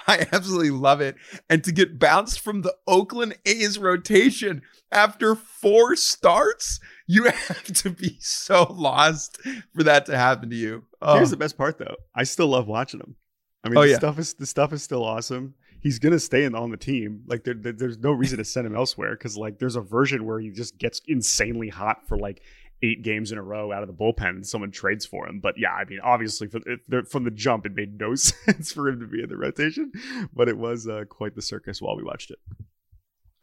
[0.08, 1.15] I absolutely love it.
[1.49, 7.89] And to get bounced from the Oakland A's rotation after four starts, you have to
[7.89, 9.38] be so lost
[9.75, 10.84] for that to happen to you.
[11.01, 11.95] Oh, Here's the best part, though.
[12.15, 13.15] I still love watching him.
[13.63, 13.97] I mean, Oh, the yeah.
[13.97, 15.55] stuff is the stuff is still awesome.
[15.81, 17.21] He's gonna stay in, on the team.
[17.27, 20.25] Like, there, there- there's no reason to send him elsewhere because, like, there's a version
[20.25, 22.41] where he just gets insanely hot for like
[22.81, 25.39] eight games in a row out of the bullpen, and someone trades for him.
[25.39, 29.07] But yeah, I mean, obviously, from the jump, it made no sense for him to
[29.07, 29.91] be in the rotation.
[30.33, 32.39] But it was uh, quite the circus while we watched it.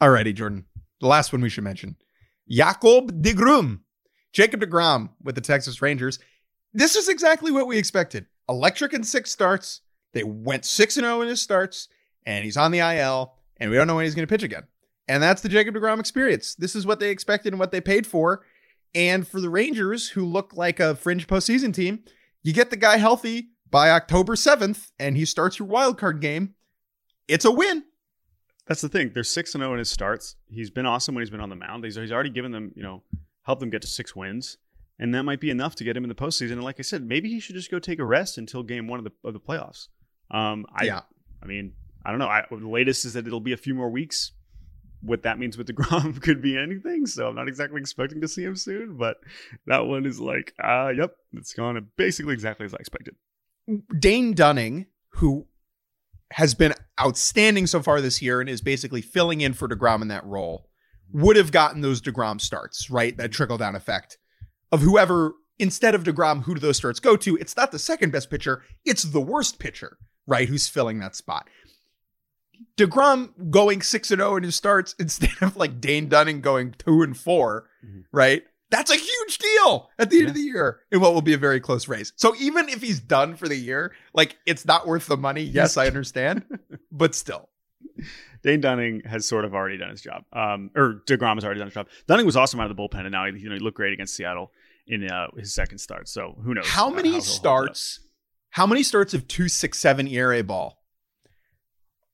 [0.01, 0.67] Alrighty, Jordan.
[1.01, 1.97] The last one we should mention.
[2.49, 3.81] Jacob deGrom.
[4.33, 6.19] Jacob de Grom with the Texas Rangers.
[6.73, 8.27] This is exactly what we expected.
[8.49, 9.83] Electric in six starts.
[10.13, 11.89] They went 6 and 0 in his starts,
[12.27, 14.65] and he's on the IL, and we don't know when he's going to pitch again.
[15.09, 16.55] And that's the Jacob de Grom experience.
[16.55, 18.45] This is what they expected and what they paid for.
[18.95, 22.05] And for the Rangers, who look like a fringe postseason team,
[22.43, 26.55] you get the guy healthy by October 7th, and he starts your wild card game.
[27.27, 27.85] It's a win.
[28.67, 29.11] That's the thing.
[29.13, 30.37] They're six and zero in his starts.
[30.49, 31.85] He's been awesome when he's been on the mound.
[31.85, 33.03] He's, he's already given them, you know,
[33.43, 34.59] helped them get to six wins,
[34.99, 36.53] and that might be enough to get him in the postseason.
[36.53, 38.99] And like I said, maybe he should just go take a rest until game one
[38.99, 39.89] of the of the playoffs.
[40.31, 41.01] Um, I, Yeah.
[41.43, 41.73] I mean,
[42.05, 42.29] I don't know.
[42.29, 44.33] I, the latest is that it'll be a few more weeks.
[45.03, 47.07] What that means with Degrom could be anything.
[47.07, 49.17] So I'm not exactly expecting to see him soon, but
[49.67, 53.17] that one is like, uh, yep, it's gone basically exactly as I expected.
[53.99, 55.47] Dane Dunning, who
[56.33, 60.09] has been outstanding so far this year and is basically filling in for DeGrom in
[60.09, 60.69] that role,
[61.13, 63.17] would have gotten those DeGrom starts, right?
[63.17, 64.19] That trickle down effect
[64.71, 67.37] of whoever, instead of DeGrom, who do those starts go to?
[67.37, 70.49] It's not the second best pitcher, it's the worst pitcher, right?
[70.49, 71.49] Who's filling that spot.
[72.77, 77.03] DeGrom going 6 and 0 in his starts instead of like Dane Dunning going 2
[77.03, 78.05] and 4, Mhm.
[78.13, 78.45] right?
[78.71, 81.39] That's a huge deal at the end of the year in what will be a
[81.39, 82.11] very close race.
[82.17, 85.43] So even if he's done for the year, like it's not worth the money.
[85.43, 86.43] Yes, I understand,
[86.93, 87.51] but still.
[88.43, 90.25] Dane Dunning has sort of already done his job.
[90.33, 91.87] Um, or Degrom has already done his job.
[92.09, 93.93] Dunning was awesome out of the bullpen, and now he, you know he looked great
[93.93, 94.51] against Seattle
[94.87, 96.09] in uh, his second start.
[96.09, 96.67] So who knows?
[96.67, 97.23] How uh, many up.
[97.23, 98.01] starts?
[98.51, 100.82] How many starts of 267 ERA ball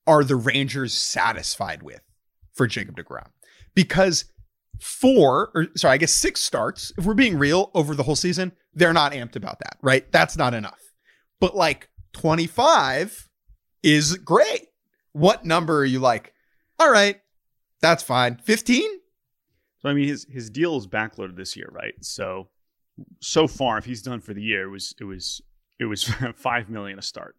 [0.09, 2.01] are the Rangers satisfied with
[2.55, 3.29] for Jacob DeGrom?
[3.75, 4.25] Because
[4.81, 8.53] four, or sorry, I guess six starts, if we're being real over the whole season,
[8.75, 10.11] they're not amped about that, right?
[10.11, 10.81] That's not enough.
[11.41, 13.29] But like 25
[13.83, 14.69] is great.
[15.13, 16.33] What number are you like?
[16.79, 17.21] All right,
[17.81, 18.37] that's fine.
[18.37, 18.83] 15?
[19.81, 21.95] So I mean, his his deal is backloaded this year, right?
[22.01, 22.49] So
[23.21, 25.41] so far, if he's done for the year, it was it was
[25.79, 27.37] it was five million a start.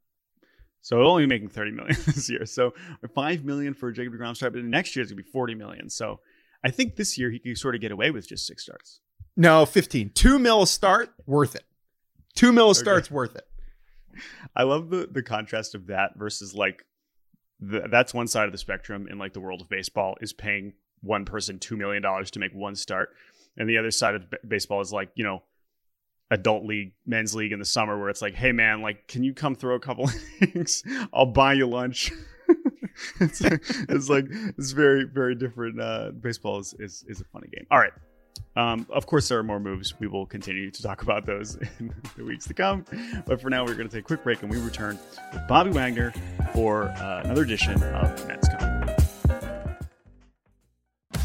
[0.82, 2.46] So only making thirty million this year.
[2.46, 2.74] So
[3.14, 5.90] five million for Jacob Degrom start, but next year it's gonna be forty million.
[5.90, 6.20] So
[6.64, 9.00] I think this year he could sort of get away with just six starts.
[9.38, 10.10] No, 15.
[10.14, 11.64] Two mil a start, worth it.
[12.36, 12.80] Two mil a Okay.
[12.80, 13.46] start's worth it.
[14.56, 16.84] I love the the contrast of that versus like
[17.62, 20.74] the, that's one side of the spectrum in like the world of baseball is paying
[21.02, 23.10] one person two million dollars to make one start,
[23.58, 25.44] and the other side of b- baseball is like you know
[26.32, 29.34] adult league, men's league in the summer where it's like, hey man, like can you
[29.34, 30.10] come throw a couple
[30.42, 30.84] innings?
[31.14, 32.12] I'll buy you lunch.
[33.20, 35.80] it's, it's like it's very very different.
[35.80, 37.66] Uh, baseball is, is is a funny game.
[37.72, 37.94] All right.
[38.56, 39.94] Um, of course, there are more moves.
[40.00, 42.86] We will continue to talk about those in the weeks to come.
[43.26, 45.00] But for now, we're going to take a quick break and we return
[45.34, 46.14] with Bobby Wagner
[46.54, 48.69] for uh, another edition of MetsCon.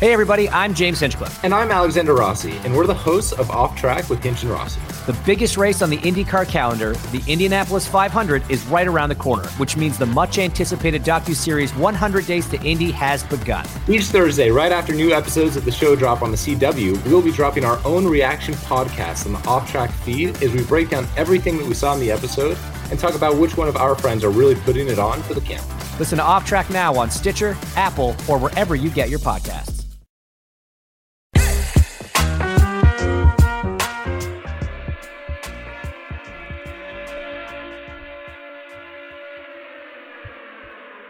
[0.04, 1.42] Hey, everybody, I'm James Hinchcliffe.
[1.42, 4.78] And I'm Alexander Rossi, and we're the hosts of Off Track with Hinch and Rossi.
[5.06, 9.48] The biggest race on the IndyCar calendar, the Indianapolis 500, is right around the corner,
[9.52, 13.66] which means the much anticipated docu-series 100 Days to Indy has begun.
[13.88, 17.22] Each Thursday, right after new episodes of the show drop on the CW, we will
[17.22, 21.06] be dropping our own reaction podcast on the Off Track feed as we break down
[21.16, 22.58] everything that we saw in the episode
[22.90, 25.40] and talk about which one of our friends are really putting it on for the
[25.40, 25.64] camera.
[25.98, 29.83] Listen to Off Track now on Stitcher, Apple, or wherever you get your podcasts.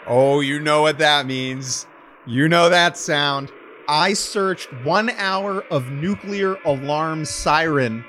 [0.07, 1.87] Oh, you know what that means.
[2.27, 3.51] You know that sound.
[3.88, 8.05] I searched one hour of nuclear alarm siren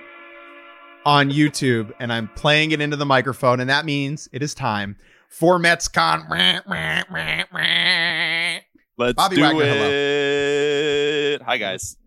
[1.05, 4.97] on YouTube and I'm playing it into the microphone, and that means it is time
[5.29, 6.27] for MetsCon.
[8.97, 9.89] Let's Bobby do Wagner, hello.
[9.89, 11.41] it.
[11.43, 11.97] Hi, guys.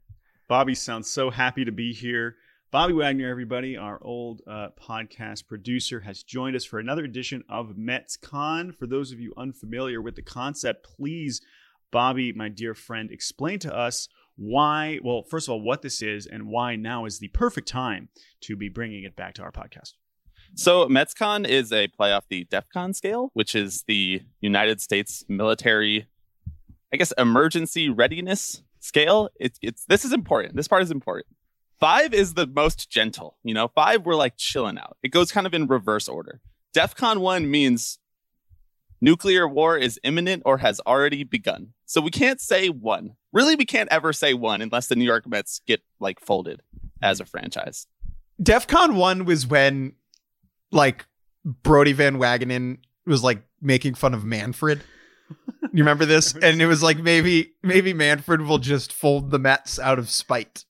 [0.49, 2.37] Bobby sounds so happy to be here.
[2.71, 7.77] Bobby Wagner, everybody, our old uh, podcast producer, has joined us for another edition of
[7.79, 8.75] MetsCon.
[8.75, 11.41] For those of you unfamiliar with the concept, please,
[11.91, 16.27] Bobby, my dear friend, explain to us why, well, first of all, what this is
[16.27, 18.11] and why now is the perfect time
[18.43, 19.95] to be bringing it back to our podcast.
[20.55, 26.07] So, MetsCon is a play off the DEFCON scale, which is the United States military,
[26.93, 29.31] I guess, emergency readiness scale.
[29.41, 30.55] It's it's this is important.
[30.55, 31.29] This part is important.
[31.81, 33.37] Five is the most gentle.
[33.43, 34.97] You know, five we're like chilling out.
[35.03, 36.41] It goes kind of in reverse order.
[36.75, 37.99] DEFCON one means
[39.01, 41.73] nuclear war is imminent or has already begun.
[41.87, 43.17] So we can't say one.
[43.33, 46.63] Really, we can't ever say one unless the New York Mets get like folded
[47.03, 47.87] as a franchise.
[48.43, 49.95] DEFCON 1 was when,
[50.71, 51.07] like,
[51.45, 54.83] Brodie Van Wagenen was, like, making fun of Manfred.
[55.73, 56.35] You remember this?
[56.43, 60.65] And it was like maybe maybe Manfred will just fold the Mets out of spite.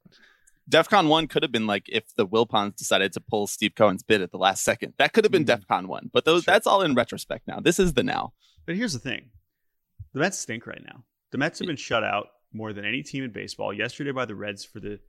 [0.69, 4.21] DEFCON 1 could have been like if the Wilpons decided to pull Steve Cohen's bid
[4.21, 4.93] at the last second.
[4.99, 5.65] That could have been Mhm.
[5.67, 6.11] DEFCON 1.
[6.13, 6.53] But those Sure.
[6.53, 7.61] that's all in retrospect now.
[7.61, 8.35] This is the now.
[8.67, 9.31] But here's the thing
[10.13, 11.05] the Mets stink right now.
[11.31, 13.73] The Mets have been shut out more than any team in baseball.
[13.73, 15.01] Yesterday by the Reds for the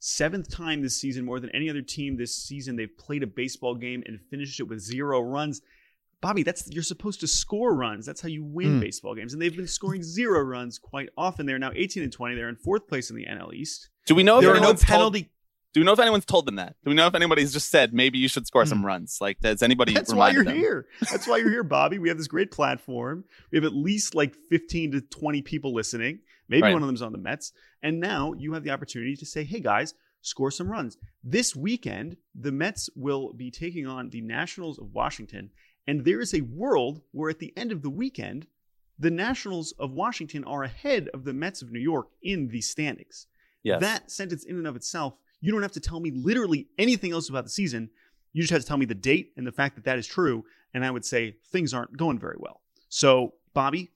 [0.00, 2.76] seventh time this season, more than any other team this season.
[2.76, 5.60] They've played a baseball game and finished it with zero runs.
[6.20, 8.04] Bobby, that's you're supposed to score runs.
[8.04, 8.80] That's how you win Mm.
[8.80, 9.32] baseball games.
[9.32, 11.46] And they've been scoring zero runs quite often.
[11.46, 12.34] They're now 18 and 20.
[12.34, 13.88] They're in fourth place in the NL East.
[14.06, 15.30] Do we know if there are no anyone's told, penalty.
[15.74, 16.74] Do we know if anyone's told them that?
[16.82, 19.18] Do we know if anybody's just said maybe you should score some runs?
[19.20, 20.56] Like does anybody That's why you're them?
[20.56, 20.86] here.
[21.10, 21.98] That's why you're here, Bobby.
[21.98, 23.24] We have this great platform.
[23.52, 26.20] We have at least like 15 to 20 people listening.
[26.48, 26.72] Maybe Right.
[26.72, 27.52] one of them's on the Mets.
[27.82, 30.96] And now you have the opportunity to say, hey guys, score some runs.
[31.22, 35.50] This weekend, the Mets will be taking on the Nationals of Washington.
[35.88, 38.46] And there is a world where at the end of the weekend,
[38.98, 43.26] the Nationals of Washington are ahead of the Mets of New York in the standings.
[43.62, 43.80] Yes.
[43.80, 47.30] That sentence, in and of itself, you don't have to tell me literally anything else
[47.30, 47.88] about the season.
[48.34, 50.44] You just have to tell me the date and the fact that that is true.
[50.74, 52.60] And I would say things aren't going very well.
[52.90, 53.90] So, Bobby,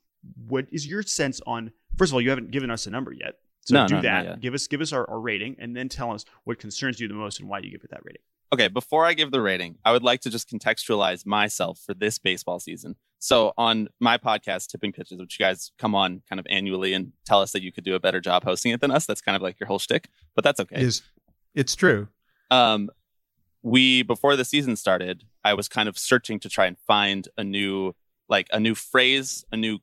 [0.47, 1.73] what is your sense on?
[1.99, 3.35] First of all, you haven't given us a number yet.
[3.67, 4.41] So No, do no, that.
[4.41, 7.15] Give us give us our, our rating, and then tell us what concerns you the
[7.15, 8.23] most and why you give it that rating.
[8.53, 12.19] Okay, before I give the rating, I would like to just contextualize myself for this
[12.19, 12.97] baseball season.
[13.19, 17.13] So on my podcast, Tipping Pitches, which you guys come on kind of annually and
[17.25, 19.07] tell us that you could do a better job hosting it than us.
[19.07, 20.77] That's kind of like your whole shtick, but that's okay.
[20.77, 21.03] It is
[21.55, 22.09] it's true.
[22.51, 22.91] um,
[23.63, 27.45] we before the season started, I was kind of searching to try and find a
[27.45, 27.95] new
[28.29, 29.79] like a new phrase, a new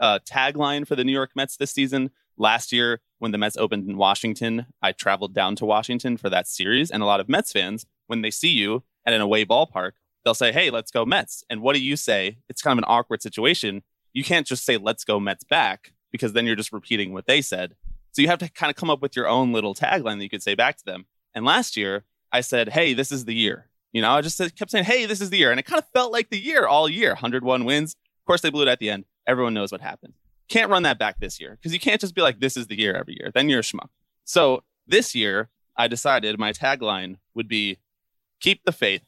[0.00, 2.10] uh, tagline for the New York Mets this season.
[2.36, 6.48] Last year, when the Mets opened in Washington, I traveled down to Washington for that
[6.48, 9.92] series, and a lot of Mets fans, when they see you at an away ballpark,
[10.22, 12.36] they'll say, "Hey, let's go Mets." And what do you say?
[12.46, 13.82] It's kind of an awkward situation.
[14.12, 17.40] You can't just say, "Let's go Mets back," because then you're just repeating what they
[17.40, 17.74] said.
[18.10, 20.28] So you have to kind of come up with your own little tagline that you
[20.28, 21.06] could say back to them.
[21.34, 24.70] And last year, I said, "Hey, this is the year." You know, I just kept
[24.70, 26.90] saying, "Hey, this is the year," and it kind of felt like the year all
[26.90, 27.14] year.
[27.14, 27.94] 101 wins.
[27.94, 29.06] Of course, they blew it at the end.
[29.26, 30.12] Everyone knows what happened.
[30.48, 32.78] Can't run that back this year because you can't just be like, "This is the
[32.78, 33.30] year" every year.
[33.34, 33.88] Then you're a schmuck.
[34.24, 37.78] So this year, I decided my tagline would be,
[38.42, 39.02] "Keep the faith."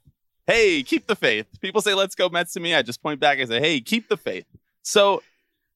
[0.46, 1.46] Hey, keep the faith.
[1.60, 2.74] People say, "Let's go Mets" to me.
[2.74, 4.46] I just point back and say, "Hey, keep the faith."
[4.82, 5.22] So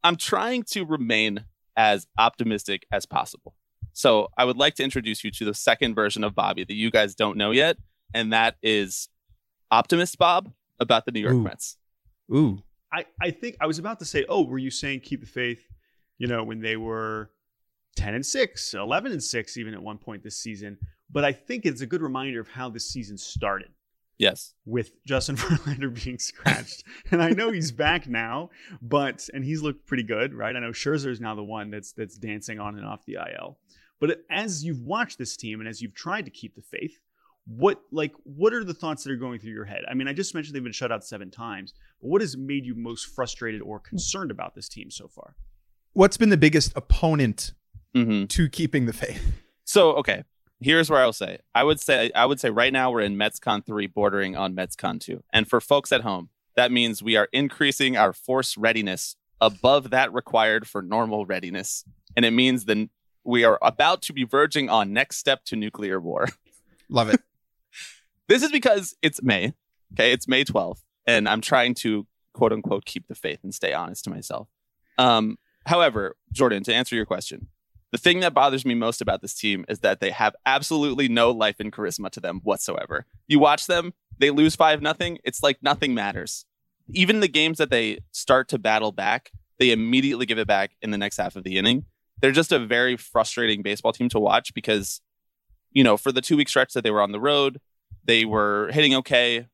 [0.02, 1.44] I'm trying to remain
[1.76, 3.54] as optimistic as possible.
[3.92, 6.90] So I would like to introduce you to the second version of Bobby that you
[6.90, 7.76] guys don't know yet,
[8.14, 9.08] and that is
[9.70, 11.42] Optimist Bob about the New York Ooh.
[11.42, 11.76] Mets.
[12.32, 12.62] Ooh.
[12.92, 15.66] I, I think I was about to say, oh, were you saying keep the faith,
[16.16, 17.30] you know, when they were
[17.96, 20.78] 10 and 6, 11 and 6, even at one point this season?
[21.10, 23.68] But I think it's a good reminder of how this season started.
[24.18, 24.52] Yes.
[24.66, 26.82] with Justin Verlander being scratched.
[27.12, 28.50] and I know he's back now,
[28.82, 30.56] but and he's looked pretty good, right?
[30.56, 33.58] I know Scherzer is now the one that's that's dancing on and off the IL.
[34.00, 36.98] But as you've watched this team and as you've tried to keep the faith,
[37.46, 39.82] what like what are the thoughts that are going through your head?
[39.88, 42.66] I mean, I just mentioned they've been shut out seven times, but what has made
[42.66, 45.36] you most frustrated or concerned about this team so far?
[45.92, 47.52] What's been the biggest opponent
[47.94, 49.32] hmm to keeping the faith?
[49.62, 50.24] So okay,
[50.60, 51.38] here's where I'll say.
[51.54, 55.00] I would say I would say right now we're in MetsCon three, bordering on MetsCon
[55.00, 55.22] two.
[55.32, 60.12] And for folks at home, that means we are increasing our force readiness above that
[60.12, 61.84] required for normal readiness,
[62.16, 62.90] and it means then
[63.24, 66.26] we are about to be verging on next step to nuclear war.
[66.88, 67.20] Love it.
[68.26, 69.54] This is because it's May.
[69.92, 73.72] Okay, it's May 12th, and I'm trying to quote unquote keep the faith and stay
[73.72, 74.48] honest to myself.
[74.96, 77.48] Um, however, Jordan, to answer your question,
[77.90, 81.30] the thing that bothers me most about this team is that they have absolutely no
[81.30, 83.06] life and charisma to them whatsoever.
[83.26, 85.18] You watch them, they lose five nothing.
[85.24, 86.44] It's like nothing matters.
[86.92, 90.90] Even the games that they start to battle back, they immediately give it back in
[90.90, 91.84] the next half of the inning.
[92.20, 95.00] They're just a very frustrating baseball team to watch because,
[95.72, 97.60] you know, for the two week stretch that they were on the road,
[98.04, 99.46] they were hitting okay,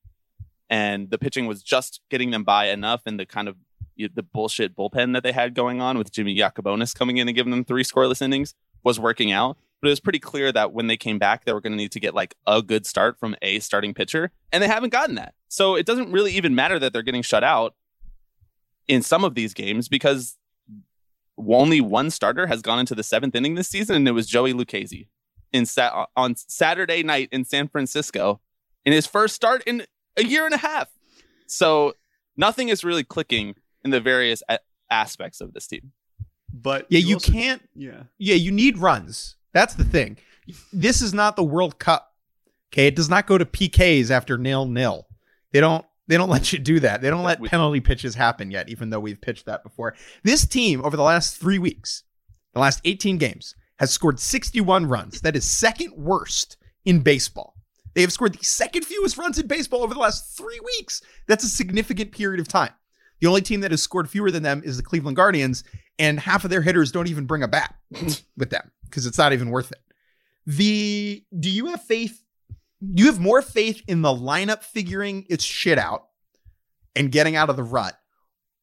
[0.70, 3.03] and the pitching was just getting them by enough.
[3.05, 3.57] And the kind of
[3.97, 7.51] the bullshit bullpen that they had going on with Jimmy Yacabonis coming in and giving
[7.51, 9.57] them three scoreless innings was working out.
[9.80, 11.92] But it was pretty clear that when they came back, they were going to need
[11.92, 15.34] to get like a good start from a starting pitcher, and they haven't gotten that.
[15.49, 17.74] So it doesn't really even matter that they're getting shut out
[18.88, 20.36] in some of these games because
[21.49, 24.53] only one starter has gone into the seventh inning this season, and it was Joey
[24.53, 25.09] Lucchesi
[25.53, 28.40] in sa- on Saturday night in San Francisco
[28.84, 29.84] in his first start in
[30.16, 30.88] a year and a half.
[31.47, 31.95] So
[32.36, 34.59] nothing is really clicking in the various a-
[34.91, 35.93] aspects of this team.
[36.53, 37.68] But Yeah, you also- can't.
[37.74, 38.05] Yeah.
[38.18, 39.37] Yeah, you need runs.
[39.53, 39.91] That's the hmm.
[39.91, 40.18] thing.
[40.72, 42.14] This is not the World Cup.
[42.72, 45.07] Okay, it does not go to PKs after nil nil.
[45.53, 45.85] They don't.
[46.07, 47.01] They don't let you do that.
[47.01, 49.95] They don't let We- penalty pitches happen yet, even though we've pitched that before.
[50.22, 52.03] This team over the last three weeks,
[52.53, 55.20] the last 18 games, has scored 61 runs.
[55.22, 57.55] That is second worst in baseball.
[57.95, 61.01] They have scored the second fewest runs in baseball over the last three weeks.
[61.26, 62.72] That's a significant period of time.
[63.21, 65.65] The only team that has scored fewer than them is the Cleveland Guardians,
[65.99, 67.75] and half of their hitters don't even bring a bat
[68.37, 69.81] with them because it's not even worth it.
[70.47, 72.23] The do you have faith?
[72.81, 76.09] Do you have more faith in the lineup figuring its shit out
[76.95, 77.99] and getting out of the rut,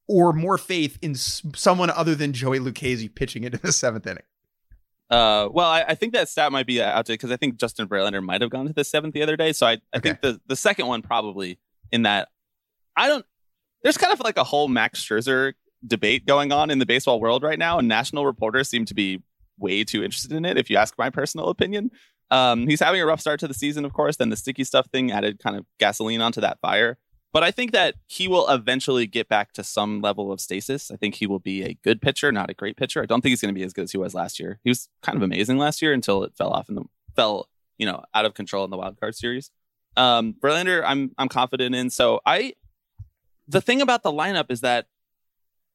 [0.06, 4.22] or more faith in s- someone other than Joey Lucchesi pitching into the seventh inning?
[5.10, 8.22] Uh, well, I, I think that stat might be outdated because I think Justin Verlander
[8.22, 9.52] might have gone to the seventh the other day.
[9.52, 11.58] So I, I think the, the second one probably
[11.90, 12.28] in that
[12.96, 13.26] I don't.
[13.82, 15.54] There's kind of like a whole Max Scherzer
[15.86, 19.22] debate going on in the baseball world right now, and national reporters seem to be
[19.58, 20.56] way too interested in it.
[20.56, 21.90] If you ask my personal opinion,
[22.30, 24.16] um, he's having a rough start to the season, of course.
[24.16, 26.98] Then the sticky stuff thing added kind of gasoline onto that fire.
[27.32, 30.90] But I think that he will eventually get back to some level of stasis.
[30.90, 33.02] I think he will be a good pitcher, not a great pitcher.
[33.02, 34.60] I don't think he's going to be as good as he was last year.
[34.64, 38.04] He was kind of amazing last year until it fell off and fell, you know,
[38.14, 39.50] out of control in the wild card series.
[39.96, 41.88] Um, Verlander, I'm I'm confident in.
[41.88, 42.52] So I,
[43.48, 44.86] the thing about the lineup is that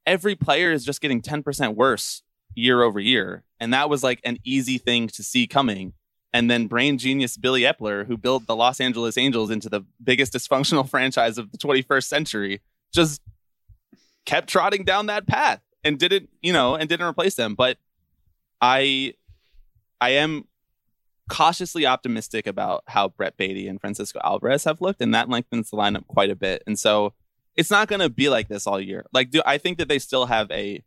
[0.06, 2.24] every player is just getting 10% worse
[2.56, 5.94] year over year, and that was like an easy thing to see coming.
[6.34, 10.34] And then brain genius Billy Eppler, who built the Los Angeles Angels into the biggest
[10.34, 12.62] dysfunctional franchise of the 21st century,
[12.94, 13.22] just
[14.26, 17.56] kept trotting down that path and didn't, you know, and didn't replace them.
[17.56, 17.78] But
[18.62, 19.14] I,
[20.02, 20.46] I am
[21.30, 25.78] cautiously optimistic about how Brett Baty and Francisco Alvarez have looked, and that lengthens the
[25.78, 26.64] lineup quite a bit.
[26.68, 27.14] And so
[27.58, 29.06] it's not going to be like this all year.
[29.12, 30.84] Like, do I think that they still have a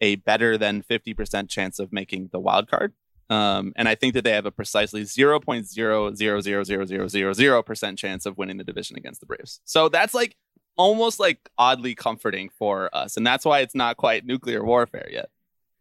[0.00, 2.92] a better than 50% chance of making the wild card?
[3.30, 8.96] Um, and I think that they have a precisely 0.0000000% chance of winning the division
[8.98, 9.60] against the Braves.
[9.64, 10.36] So that's like
[10.76, 13.16] almost like oddly comforting for us.
[13.16, 15.30] And that's why it's not quite nuclear warfare yet.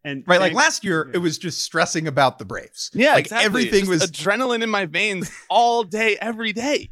[0.05, 1.15] And Right, like last year, yeah.
[1.15, 2.91] it was just stressing about the Braves.
[2.93, 3.45] Yeah, like exactly.
[3.45, 4.11] everything Just was.
[4.11, 6.89] adrenaline in my veins all day, every day.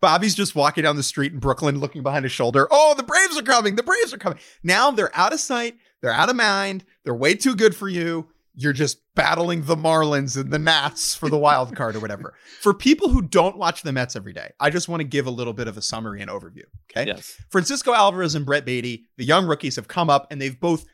[0.00, 2.68] Bobby's just walking down the street in Brooklyn, looking behind his shoulder.
[2.70, 3.76] Oh, the Braves are coming!
[3.76, 4.38] The Braves are coming!
[4.62, 5.76] Now they're out of sight.
[6.02, 6.84] They're out of mind.
[7.04, 8.28] They're way too good for you.
[8.54, 12.34] You're just battling the Marlins and the Nats for the wild card or whatever.
[12.60, 15.30] For people who don't watch the Mets every day, I just want to give a
[15.30, 16.64] little bit of a summary and overview.
[16.90, 17.06] Okay.
[17.06, 17.36] Yes.
[17.50, 20.86] Francisco Alvarez and Brett Baty, the young rookies, have come up and they've both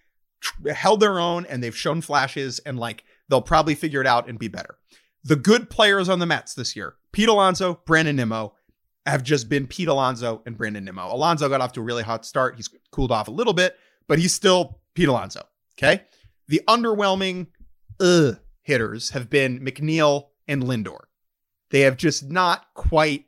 [0.74, 4.40] held their own and they've shown flashes and like they'll probably figure it out and
[4.40, 4.78] be better.
[5.24, 8.54] The good players on the Mets this year, Pete Alonso, Brandon Nimmo,
[9.06, 11.12] have just been Pete Alonso and Brandon Nimmo.
[11.12, 12.56] Alonso got off to a really hot start.
[12.56, 13.76] He's cooled off a little bit,
[14.06, 15.42] but he's still Pete Alonso.
[15.78, 16.02] Okay.
[16.48, 17.48] The underwhelming
[18.00, 18.32] uh,
[18.62, 21.00] hitters have been McNeil and Lindor.
[21.70, 23.24] They have just not quite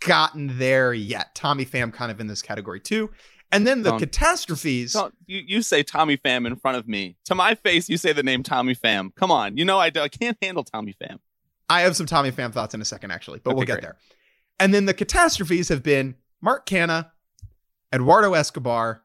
[0.00, 1.34] gotten there yet.
[1.34, 3.10] Tommy Pham kind of in this category too.
[3.52, 4.94] And then the Don't- catastrophes.
[4.94, 7.16] Don't- you, you say Tommy Pham in front of me.
[7.26, 9.14] To my face, you say the name Tommy Pham.
[9.14, 9.56] Come on.
[9.58, 11.18] You know I, I can't handle Tommy Pham.
[11.68, 13.82] I have some Tommy Pham thoughts in a second, actually, but we'll get great.
[13.82, 13.96] there.
[14.62, 17.10] And then the catastrophes have been Mark Canha,
[17.92, 19.02] Eduardo Escobar,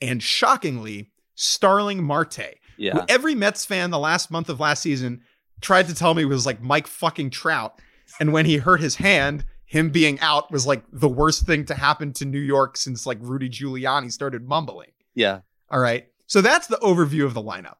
[0.00, 3.04] and shockingly, Starling Marte, who Yeah.
[3.08, 5.22] every Mets fan the last month of last season
[5.60, 7.80] tried to tell me was like Mike fucking Trout.
[8.18, 11.74] And when he hurt his hand, him being out was like the worst thing to
[11.74, 14.90] happen to New York since like Rudy Giuliani started mumbling.
[15.14, 15.40] Yeah.
[15.70, 16.08] All right.
[16.26, 17.76] So that's the overview of the lineup.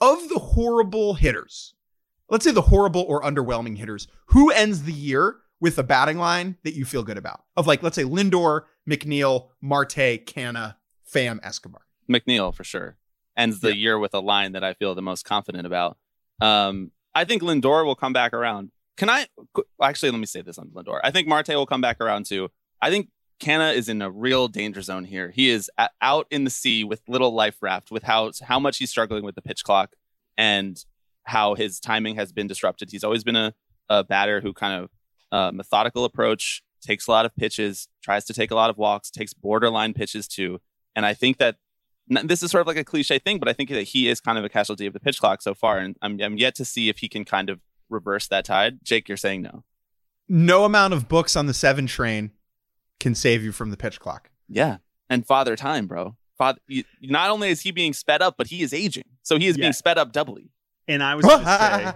[0.00, 1.74] Of the horrible hitters,
[2.28, 6.56] let's say the horrible or underwhelming hitters, who ends the year with a batting line
[6.64, 7.44] that you feel good about?
[7.56, 10.76] Of like, let's say Lindor, McNeil, Marte, Canha,
[11.12, 11.82] Pham, Escobar.
[12.08, 12.96] McNeil for sure
[13.36, 15.98] ends the year with a line that I feel the most confident about.
[16.40, 18.70] Um, I think Lindor will come back around.
[18.96, 19.26] Can I
[19.82, 21.00] actually let me say this on Lindor?
[21.04, 22.48] I think Marte will come back around too.
[22.80, 23.08] I think
[23.40, 25.30] Canha is in a real danger zone here.
[25.30, 28.78] He is a- out in the sea with little life raft with how how much
[28.78, 29.94] he's struggling with the pitch clock
[30.38, 30.82] and
[31.24, 32.90] how his timing has been disrupted.
[32.90, 33.52] He's always been a,
[33.90, 34.90] a batter who kind of
[35.32, 39.10] uh, methodical approach, takes a lot of pitches, tries to take a lot of walks,
[39.10, 40.60] takes borderline pitches too.
[40.94, 41.56] And I think that
[42.08, 44.38] this is sort of like a cliche thing, but I think that he is kind
[44.38, 46.88] of a casualty of the pitch clock so far, and I'm, I'm yet to see
[46.88, 48.78] if he can kind of reverse that tide.
[48.84, 49.64] Jake, you're saying no.
[50.28, 52.30] No amount of books on the seven train
[53.00, 54.30] can save you from the pitch clock.
[54.48, 54.76] Yeah,
[55.10, 56.16] and father time, bro.
[56.38, 59.46] Father, you, not only is he being sped up, but he is aging, so he
[59.48, 59.62] is Yeah.
[59.64, 60.50] being sped up doubly.
[60.86, 61.92] And I was going to say,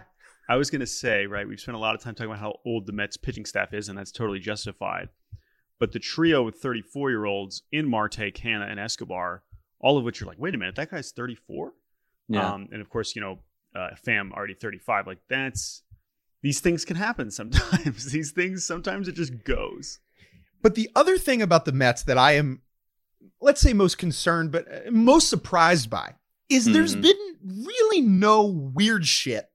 [0.50, 2.58] I was going to say, right, we've spent a lot of time talking about how
[2.64, 5.08] old the Mets pitching staff is, and that's totally justified.
[5.78, 9.42] But the trio with 34 year olds in Marte, Canha, and Escobar,
[9.80, 11.72] all of which are like, wait a minute, that guy's 34?
[12.28, 13.38] Yeah, Um, and of course, you know,
[13.74, 15.06] uh, Pham already 35.
[15.06, 15.82] Like, that's
[16.42, 18.10] these things can happen sometimes.
[18.12, 20.00] these things, sometimes it just goes.
[20.62, 22.60] But the other thing about the Mets that I am,
[23.40, 26.14] let's say, most concerned, but uh, most surprised by
[26.48, 27.02] is there's Mhm.
[27.02, 29.49] been really no weird shit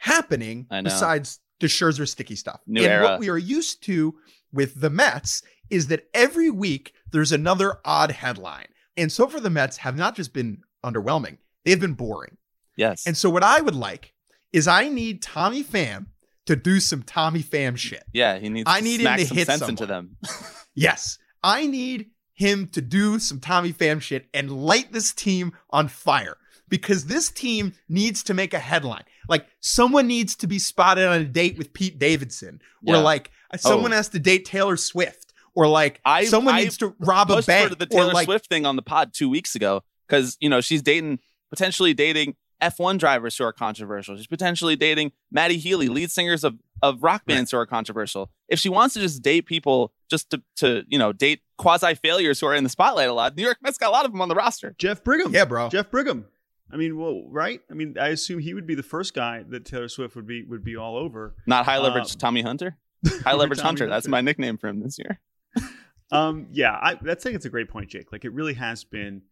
[0.00, 2.60] happening besides the Scherzer sticky stuff.
[2.66, 3.02] New and era.
[3.04, 4.14] what we are used to
[4.52, 8.66] with the Mets is that every week there's another odd headline.
[8.96, 12.36] And so far, the Mets have not just been underwhelming, they've been boring.
[12.76, 14.14] yes, And so, what I would like
[14.52, 16.06] is I need Tommy Pham
[16.46, 18.02] to do some Tommy Pham shit.
[18.12, 18.68] yeah, he needs.
[18.68, 20.16] I to need him to some hit sense into them.
[20.74, 25.88] Yes, I need him to do some Tommy Pham shit and light this team on
[25.88, 26.36] fire
[26.70, 29.04] because this team needs to make a headline.
[29.28, 33.00] Like someone needs to be spotted on a date with Pete Davidson, or Yeah.
[33.02, 33.96] like uh, someone Oh.
[33.96, 37.48] has to date Taylor Swift, or like I- someone I needs to rob a pushed
[37.48, 40.36] bank, for the or Taylor like Swift thing on the pod two weeks ago because
[40.40, 41.18] you know she's dating
[41.50, 44.16] potentially dating F1 drivers who are controversial.
[44.16, 45.94] She's potentially dating Matty Healy, mm.
[45.94, 48.30] lead singers of of rock bands who are controversial.
[48.48, 52.40] If she wants to just date people just to to you know date quasi failures
[52.40, 54.20] who are in the spotlight a lot, New York Mets got a lot of them
[54.22, 54.74] on the roster.
[54.78, 55.32] Jeff Brigham.
[55.34, 55.68] yeah, bro.
[55.68, 56.26] Jeff Brigham.
[56.72, 57.60] I mean, well, right?
[57.70, 60.44] I mean, I assume he would be the first guy that Taylor Swift would be
[60.44, 61.34] would be all over.
[61.46, 62.76] Not high leverage Um, Tommy Hunter.
[63.24, 63.88] High leverage Hunter.
[63.88, 65.20] That's my nickname for him this year.
[66.12, 68.10] Um, yeah, I that's think it's a great point, Jake.
[68.10, 69.22] Like it really has been.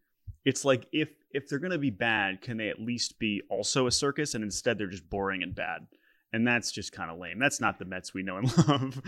[0.45, 3.91] It's like if if they're gonna be bad, can they at least be also a
[3.91, 4.35] circus?
[4.35, 5.89] And instead, they're just boring and bad,
[6.33, 7.41] and that's just kind of lame.
[7.41, 9.03] That's not the Mets we know and love.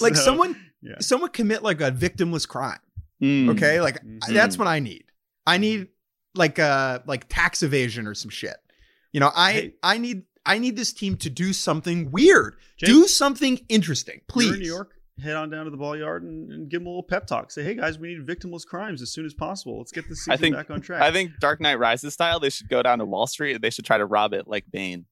[0.00, 0.96] like So, someone, yeah.
[0.98, 2.80] someone commit like a victimless crime.
[3.22, 3.50] Mm.
[3.50, 4.32] Okay, like Mhm.
[4.34, 5.04] that's what I need.
[5.46, 5.88] I need
[6.34, 8.56] like uh like tax evasion or some shit.
[9.12, 9.74] You know, I Hey.
[9.82, 12.56] I need I need this team to do something weird.
[12.76, 14.54] Jake, do something interesting, You're please.
[14.54, 14.94] in New York.
[15.22, 17.50] Head on down to the ball yard and, and give them a little pep talk.
[17.50, 19.78] Say, hey guys, we need victimless crimes as soon as possible.
[19.78, 21.02] Let's get this season I think back on track.
[21.02, 23.70] I think Dark Knight Rises style, they should go down to Wall Street and they
[23.70, 25.04] should try to rob it like Bane.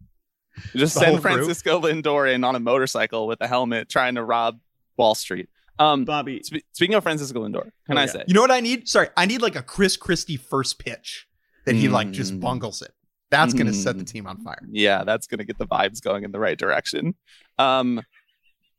[0.75, 1.35] Just send crew?
[1.35, 4.59] Francisco Lindor in on a motorcycle with a helmet trying to rob
[4.97, 5.49] Wall Street.
[5.81, 8.07] Um, Bobby, spe- speaking of Francisco Lindor, can Oh, I yeah.
[8.13, 8.25] say?
[8.29, 8.87] You know what I need?
[8.89, 11.27] Sorry, I need like a Chris Christie first pitch
[11.65, 12.41] that he like just Mm.
[12.41, 12.93] bungles it.
[13.31, 14.13] That's gonna set the Mm.
[14.13, 14.61] team on fire.
[14.71, 17.15] Yeah, that's going to get the vibes going in the right direction.
[17.59, 18.03] Um,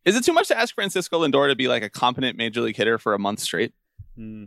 [0.06, 2.76] is it too much to ask Francisco Lindor to be like a competent major league
[2.78, 3.74] hitter for a month straight?
[4.16, 4.46] hmm,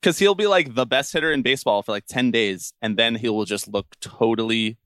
[0.00, 3.14] Because he'll be like the best hitter in baseball for like 10 days, and then
[3.16, 4.78] he will just look totally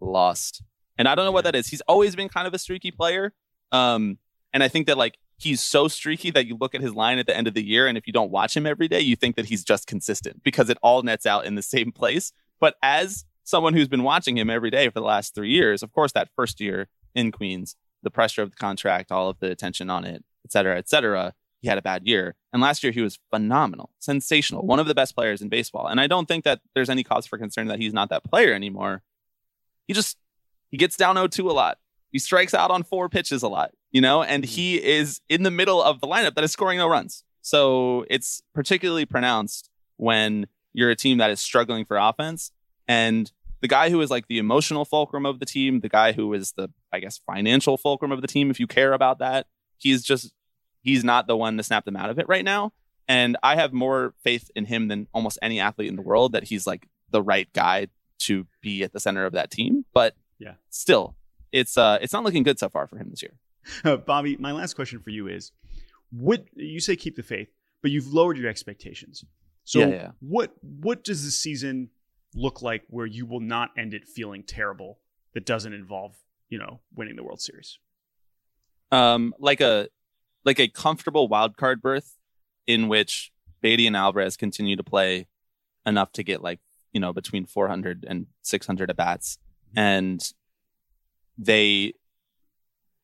[0.00, 0.62] lost.
[0.98, 1.68] And I don't know what that is.
[1.68, 3.32] He's always been kind of a streaky player.
[3.72, 4.18] Um,
[4.52, 7.26] and I think that like he's so streaky that you look at his line at
[7.26, 9.36] the end of the year, and if you don't watch him every day, you think
[9.36, 12.32] that he's just consistent because it all nets out in the same place.
[12.60, 15.92] But as someone who's been watching him every day for the last three years, of
[15.92, 19.90] course, that first year in Queens, the pressure of the contract, all of the attention
[19.90, 22.36] on it, et cetera, et cetera, he had a bad year.
[22.52, 25.86] And last year he was phenomenal, sensational, one of the best players in baseball.
[25.86, 28.54] And I don't think that there's any cause for concern that he's not that player
[28.54, 29.02] anymore.
[29.86, 30.16] He just
[30.70, 31.78] he gets down 0-2 a lot.
[32.10, 33.72] He strikes out on four pitches a lot.
[33.92, 36.88] You know, and he is in the middle of the lineup that is scoring no
[36.88, 37.24] runs.
[37.42, 42.52] So it's particularly pronounced when you're a team that is struggling for offense.
[42.86, 43.30] And
[43.60, 46.52] the guy who is like the emotional fulcrum of the team, the guy who is
[46.52, 49.46] the, I guess, financial fulcrum of the team, if you care about that,
[49.78, 50.32] he's just,
[50.82, 52.72] he's not the one to snap them out of it right now.
[53.08, 56.44] And I have more faith in him than almost any athlete in the world that
[56.44, 57.88] he's like the right guy
[58.20, 59.84] to be at the center of that team.
[59.92, 60.54] But Yeah.
[60.68, 61.16] still,
[61.52, 63.32] it's uh it's not looking good so far for him this year.
[63.84, 65.52] Uh, Bobby, my last question for you is:
[66.10, 67.48] What you say, keep the faith,
[67.82, 69.24] but you've lowered your expectations.
[69.64, 70.10] So, Yeah, yeah.
[70.20, 71.90] what what does this season
[72.34, 74.98] look like where you will not end it feeling terrible
[75.34, 76.16] that doesn't involve
[76.48, 77.78] you know winning the World Series?
[78.92, 79.88] um, like a
[80.44, 82.16] like a comfortable wild card berth
[82.66, 83.30] in which
[83.60, 85.28] Baty and Alvarez continue to play
[85.86, 86.60] enough to get like
[86.92, 89.38] you know between 400 and 600 at bats,
[89.76, 90.20] and
[91.38, 91.94] they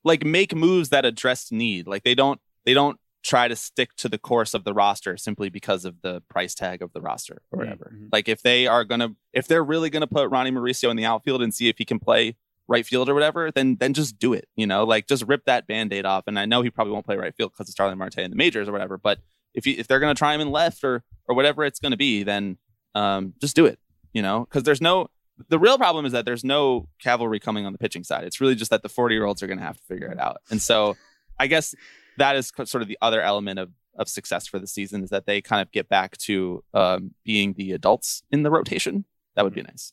[0.06, 1.86] like make moves that address need.
[1.86, 5.48] Like they don't they don't try to stick to the course of the roster simply
[5.48, 7.92] because of the price tag of the roster or whatever.
[7.92, 8.08] Mhm.
[8.12, 11.42] Like if they are gonna if they're really gonna put Ronnie Mauricio in the outfield
[11.42, 12.36] and see if he can play
[12.68, 14.48] right field or whatever, then then just do it.
[14.54, 16.24] You know, like just rip that band-aid off.
[16.28, 18.36] And I know he probably won't play right field because it's Starling Marte in the
[18.36, 18.96] majors or whatever.
[18.98, 19.18] But
[19.54, 22.22] if you, if they're gonna try him in left or or whatever it's gonna be,
[22.22, 22.58] then
[22.94, 23.80] um, just do it.
[24.12, 25.10] You know, because there's no
[25.48, 28.24] the real problem is that there's no cavalry coming on the pitching side.
[28.24, 30.38] It's really just that the 40 year olds are gonna have to figure it out.
[30.50, 30.96] And so
[31.38, 31.74] I guess
[32.18, 35.26] that is sort of the other element of of success for the season is that
[35.26, 39.04] they kind of get back to um, being the adults in the rotation.
[39.34, 39.92] That would be nice.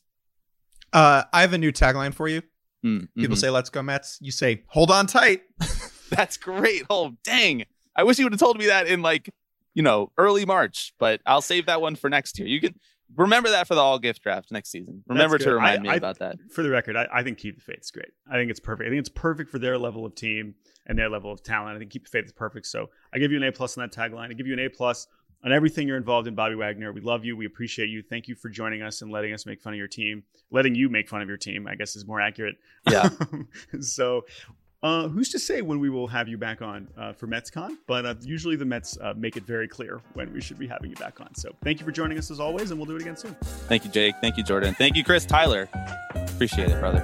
[0.92, 2.42] Uh, I have a new tagline for you.
[2.84, 3.40] Mm, People mhm.
[3.40, 4.18] say, let's go Mets.
[4.20, 5.42] You say, hold on tight.
[6.10, 6.82] That's great.
[6.90, 7.64] Oh, dang.
[7.96, 9.30] I wish you would have told me that in like,
[9.72, 12.46] you know, early March, but I'll save that one for next year.
[12.46, 12.78] You can
[13.16, 15.02] remember that for the all gift draft next season.
[15.08, 16.36] Remember to remind I- me I- about that.
[16.50, 18.12] For the record, I, I think Keep the Faith is great.
[18.30, 18.86] I think it's perfect.
[18.86, 20.54] I think it's perfect for their level of team
[20.86, 21.76] and their level of talent.
[21.76, 22.66] I think Keep the Faith is perfect.
[22.66, 24.30] So I give you an A plus on that tagline.
[24.30, 25.06] I give you an A plus
[25.44, 26.92] on everything you're involved in, Bobby Wagner.
[26.92, 27.36] We love you.
[27.36, 28.02] We appreciate you.
[28.02, 30.22] Thank you for joining us and letting us make fun of your team.
[30.50, 32.56] Letting you make fun of your team, I guess, is more accurate.
[32.90, 33.10] Yeah.
[33.80, 34.22] so.
[34.84, 37.78] Uh, who's to say when we will have you back on uh, for MetsCon?
[37.86, 40.90] But uh, usually the Mets uh, make it very clear when we should be having
[40.90, 41.34] you back on.
[41.34, 43.34] So thank you for joining us as always, and we'll do it again soon.
[43.66, 44.14] Thank you, Jake.
[44.20, 44.74] Thank you, Jordan.
[44.74, 45.70] Thank you, Chris Tyler.
[46.14, 47.02] Appreciate it, brother.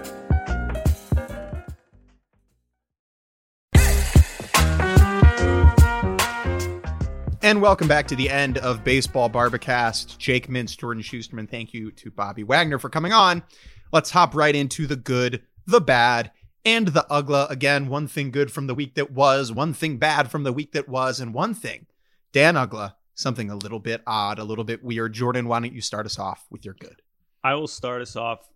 [7.43, 10.19] And welcome back to the end of Baseball Bar-B-Cast.
[10.19, 11.49] Jake Mintz, Jordan Shusterman.
[11.49, 13.43] Thank you to Bobby Wagner for coming on.
[13.91, 16.31] Let's hop right into the good, the bad,
[16.65, 17.45] and the ugly.
[17.49, 20.73] Again, one thing good from the week that was, one thing bad from the week
[20.73, 21.87] that was, and one thing,
[22.33, 25.13] Dan Uggla, something a little bit odd, a little bit weird.
[25.13, 27.03] Jordan, why don't you start us off with your good?
[27.43, 28.49] I will start us off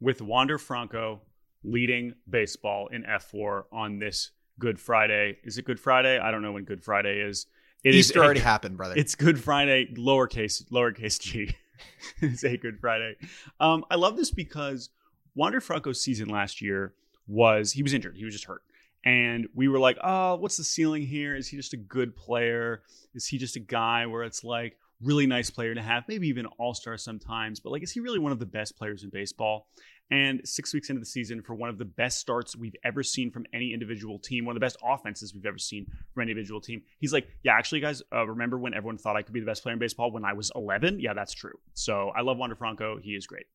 [0.00, 1.22] with Wander Franco
[1.64, 5.38] leading baseball in fWAR on this Good Friday.
[5.44, 6.18] Is it Good Friday?
[6.18, 7.46] I don't know when Good Friday is.
[7.84, 8.94] It Easter a- already happened, brother.
[8.96, 11.54] It's Good Friday, lowercase lowercase g.
[12.20, 13.16] it's a Good Friday.
[13.60, 14.90] Um, I love this because
[15.34, 16.94] Wander Franco's season last year
[17.26, 18.16] was he was injured.
[18.16, 18.62] He was just hurt.
[19.04, 21.36] And we were like, oh, what's the ceiling here?
[21.36, 22.82] Is he just a good player?
[23.14, 26.46] Is he just a guy where it's like really nice player to have, maybe even
[26.58, 29.68] all star sometimes, but like, is he really one of the best players in baseball?
[30.10, 33.30] And six weeks into the season, for one of the best starts we've ever seen
[33.30, 36.60] from any individual team, one of the best offenses we've ever seen from any individual
[36.60, 39.46] team, he's like, yeah, actually, guys, uh, remember when everyone thought I could be the
[39.46, 41.00] best player in baseball when I was 11?
[41.00, 41.58] Yeah, that's true.
[41.74, 42.98] So I love Wander Franco.
[42.98, 43.46] He is great.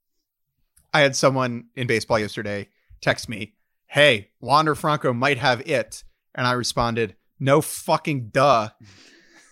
[0.93, 2.67] I had someone in baseball yesterday
[2.99, 3.53] text me,
[3.91, 6.03] Hey, Wander Franco might have it.
[6.33, 8.69] And I responded, No fucking duh.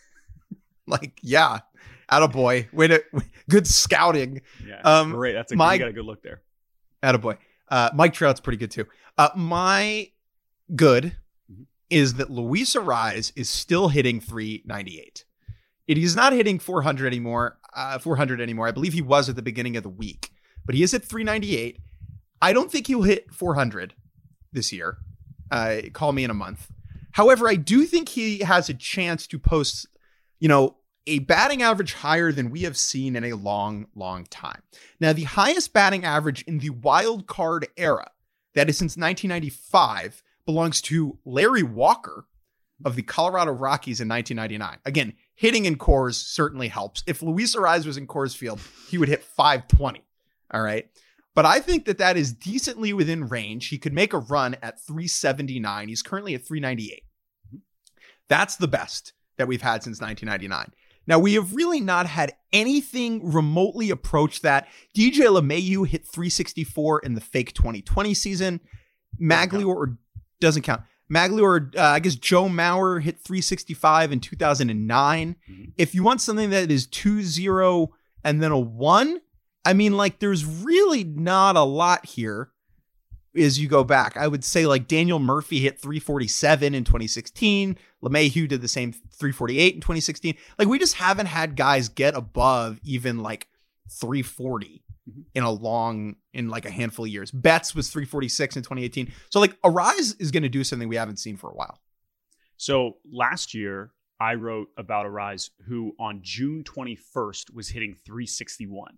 [0.88, 1.60] like, yeah,
[2.12, 2.72] attaboy.
[2.72, 3.04] Way to,
[3.50, 4.42] good scouting.
[4.66, 5.34] Yeah, Um, great.
[5.34, 6.42] That's a my- you got a good look there.
[7.04, 7.38] Attaboy.
[7.68, 8.86] Uh, Mike Trout's pretty good too.
[9.18, 10.10] Uh, my
[10.76, 11.16] good
[11.52, 11.66] Mhm.
[11.90, 15.26] is that Luis Arraez is still hitting 398.
[15.88, 17.60] It is not hitting 400 anymore.
[17.76, 18.68] Uh, 400 anymore.
[18.68, 20.30] I believe he was at the beginning of the week,
[20.66, 21.80] but he is at 398.
[22.42, 23.94] I don't think he'll hit 400
[24.52, 24.98] this year.
[25.52, 26.70] Uh, call me in a month.
[27.12, 29.88] However, I do think he has a chance to post,
[30.40, 30.78] you know,
[31.08, 34.62] a batting average higher than we have seen in a long, long time.
[35.00, 38.12] Now, the highest batting average in the wild card era,
[38.54, 42.26] that is since 1995, belongs to Larry Walker
[42.86, 44.80] of the Colorado Rockies in 1999.
[44.86, 47.04] Again, hitting in Coors certainly helps.
[47.08, 50.04] If Luis Arraez was in Coors Field, he would hit 520.
[50.52, 50.90] All right.
[51.36, 53.68] But I think that that is decently within range.
[53.68, 55.88] He could make a run at 379.
[55.88, 57.04] He's currently at 398.
[58.28, 60.74] That's the best that we've had since 1999.
[61.08, 64.68] Now, we have really not had anything remotely approach that.
[64.96, 68.60] DJ LeMahieu hit 364 in the fake 2020 season.
[69.20, 69.98] Magliore
[70.40, 70.84] doesn't count.
[71.12, 75.36] Maglure, uh, I guess Joe Mauer hit 365 in 2009.
[75.78, 77.90] If you want something that is 2 0
[78.24, 79.20] and then a 1,
[79.70, 82.50] I mean, like, there's really not a lot here
[83.38, 84.18] as you go back.
[84.18, 87.78] I would say, like, Daniel Murphy hit 347 in 2016.
[88.04, 90.34] LeMahieu did the same 348 in 2016.
[90.58, 93.48] Like, we just haven't had guys get above even like
[93.92, 95.22] 340 mm-hmm.
[95.36, 97.30] in a long in like a handful of years.
[97.30, 99.14] Betts was 346 in 2018.
[99.30, 101.80] So like Arraez is going to do something we haven't seen for a while.
[102.58, 108.98] So last year, I wrote about Arraez, who on June 21st was hitting 361.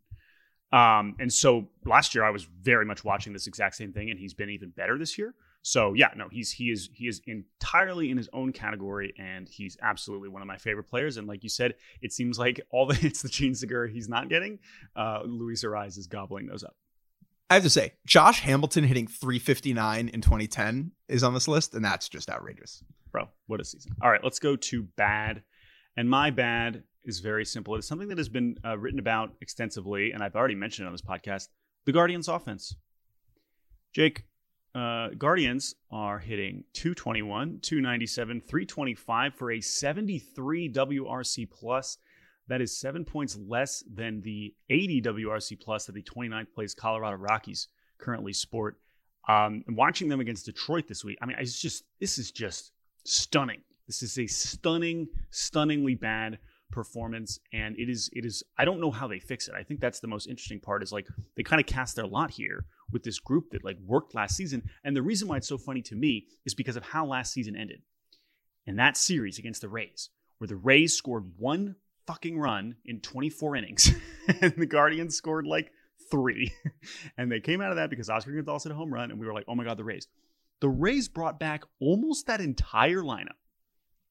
[0.72, 4.20] Um, and so last year, I was very much watching this exact same thing, and
[4.20, 5.34] he's been even better this year.
[5.64, 9.78] So yeah, no, he's he is he is entirely in his own category, and he's
[9.82, 11.18] absolutely one of my favorite players.
[11.18, 14.30] And like you said, it seems like all the hits the Jean Segura he's not
[14.30, 14.60] getting,
[14.96, 16.76] uh, Luis Arraez is gobbling those up.
[17.50, 21.84] I have to say, Josh Hamilton hitting 359 in 2010 is on this list, and
[21.84, 22.82] that's just outrageous.
[23.12, 23.94] Bro, what a season.
[24.02, 25.44] All right, let's go to bad.
[25.98, 27.76] And my bad is very simple.
[27.76, 30.94] It's something that has been uh, written about extensively, and I've already mentioned it on
[30.94, 31.48] this podcast
[31.86, 32.76] the Guardians offense.
[33.92, 34.26] Jake,
[34.76, 41.98] uh, Guardians are hitting 221, 297, 325 for a 73 WRC plus.
[42.48, 47.18] That is seven points less than the 80 WRC plus that the 29th place Colorado
[47.18, 48.78] Rockies currently sport.
[49.28, 52.72] Um, and watching them against Detroit this week, I mean, it's just this is just
[53.06, 53.62] stunning.
[53.88, 56.40] This is a stunning, stunningly bad
[56.72, 58.44] performance, and it is it is.
[58.58, 59.56] I don't know how they fix it.
[59.56, 60.84] I think that's the most interesting part.
[60.84, 64.16] Is like they kind of cast their lot here with this group that like worked
[64.16, 67.06] last season, and the reason why it's so funny to me is because of how
[67.06, 67.82] last season ended.
[68.68, 71.76] And that series against the Rays, where the Rays scored one
[72.08, 73.92] fucking run in 24 innings,
[74.42, 75.72] and the Guardians scored like
[76.10, 76.52] three.
[77.18, 79.26] and they came out of that because Oscar Gonzalez hit a home run, and we
[79.26, 80.08] were like, oh my God, the Rays.
[80.60, 83.40] The Rays brought back almost that entire lineup,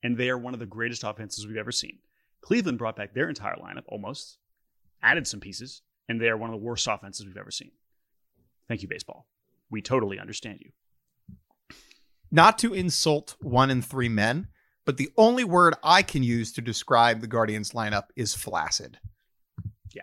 [0.02, 1.98] and they are one of the greatest offenses we've ever seen.
[2.40, 4.38] Cleveland brought back their entire lineup almost,
[5.02, 7.70] added some pieces, and they are one of the worst offenses we've ever seen.
[8.68, 9.26] Thank you, baseball.
[9.70, 10.70] We totally understand you.
[12.30, 14.48] Not to insult one in three men,
[14.84, 18.98] but the only word I can use to describe the Guardians lineup is flaccid.
[19.92, 20.02] Yeah,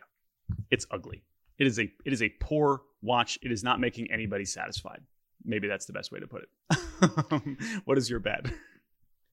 [0.70, 1.24] it's ugly.
[1.58, 3.40] It is a it is a poor watch.
[3.42, 5.02] It is not making anybody satisfied.
[5.44, 7.82] Maybe that's the best way to put it.
[7.86, 8.54] what is your bad?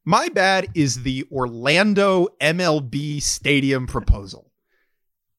[0.05, 4.51] My bad is the Orlando MLB stadium proposal.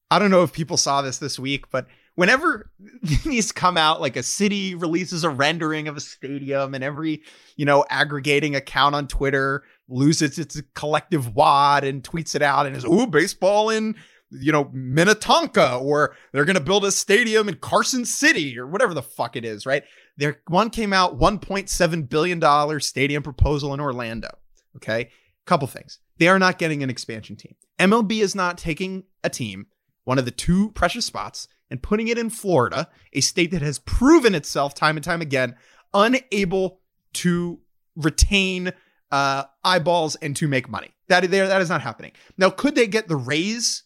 [0.10, 1.86] I don't know if people saw this this week, but
[2.16, 2.72] whenever
[3.24, 7.22] these come out, like a city releases a rendering of a stadium and every,
[7.56, 12.76] you know, aggregating account on Twitter loses its collective wad and tweets it out and
[12.76, 13.96] is, ooh, baseball in,
[14.32, 18.96] you know, Minnetonka, or they're going to build a stadium in Carson City or whatever
[18.96, 19.84] the fuck it is, right?
[20.18, 24.30] There, one came out $1.7 billion stadium proposal in Orlando.
[24.78, 25.10] Okay.
[25.46, 26.00] Couple things.
[26.18, 27.56] They are not getting an expansion team.
[27.80, 29.68] MLB is not taking a team,
[30.04, 33.80] one of the two precious spots, and putting it in Florida, a state that has
[33.80, 35.56] proven itself time and time again
[35.94, 36.82] unable
[37.14, 37.60] to
[37.96, 38.72] retain
[39.12, 40.94] uh, eyeballs and to make money.
[41.08, 42.12] That there, that is not happening.
[42.38, 43.84] Now, could they get the Rays?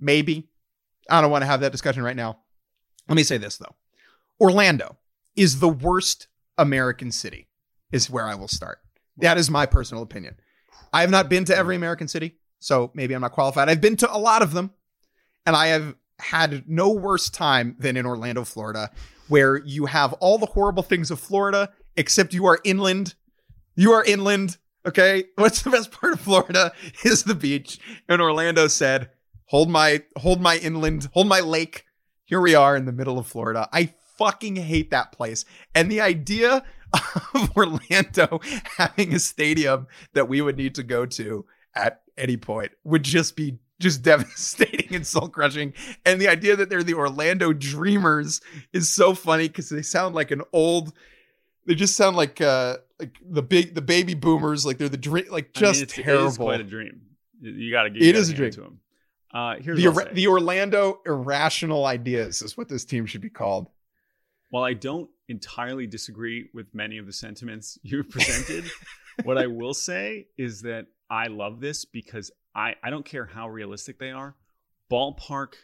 [0.00, 0.48] Maybe.
[1.08, 2.40] I don't want to have that discussion right now.
[3.08, 3.74] Let me say this though:
[4.40, 4.96] Orlando
[5.36, 6.28] is the worst
[6.58, 7.48] American city.
[7.92, 8.78] Is where I will start.
[9.18, 10.36] That is my personal opinion.
[10.92, 13.68] I have not been to every American city, so maybe I'm not qualified.
[13.68, 14.72] I've been to a lot of them,
[15.46, 18.90] and I have had no worse time than in Orlando, Florida,
[19.28, 23.14] where you have all the horrible things of Florida, except you are inland.
[23.74, 24.58] You are inland.
[24.86, 25.24] Okay.
[25.36, 26.72] What's the best part of Florida
[27.04, 27.78] is the beach.
[28.08, 29.10] And Orlando said,
[29.46, 31.84] hold my, hold my inland, hold my lake.
[32.24, 33.68] Here we are in the middle of Florida.
[33.72, 35.44] I fucking hate that place.
[35.74, 36.64] And the idea
[37.34, 38.40] of Orlando
[38.76, 43.36] having a stadium that we would need to go to at any point would just
[43.36, 45.72] be just devastating and soul crushing.
[46.06, 48.40] And the idea that they're the Orlando Dreamers
[48.72, 50.92] is so funny because they sound like an old.
[51.66, 55.24] They just sound like uh like the big the baby boomers like they're the dream
[55.30, 56.24] like I mean, just it's- terrible.
[56.24, 57.00] It is quite a dream.
[57.40, 57.96] You got to.
[57.98, 58.50] It is a dream.
[58.52, 58.80] to them.
[59.32, 60.14] Uh, here's the, what I'll Ora- say.
[60.14, 63.68] the Orlando Irrational Ideas is what this team should be called.
[64.54, 68.64] While I don't entirely disagree with many of the sentiments you've presented,
[69.24, 73.48] what I will say is that I love this because I, I don't care how
[73.48, 74.36] realistic they are.
[74.88, 75.54] Ballpark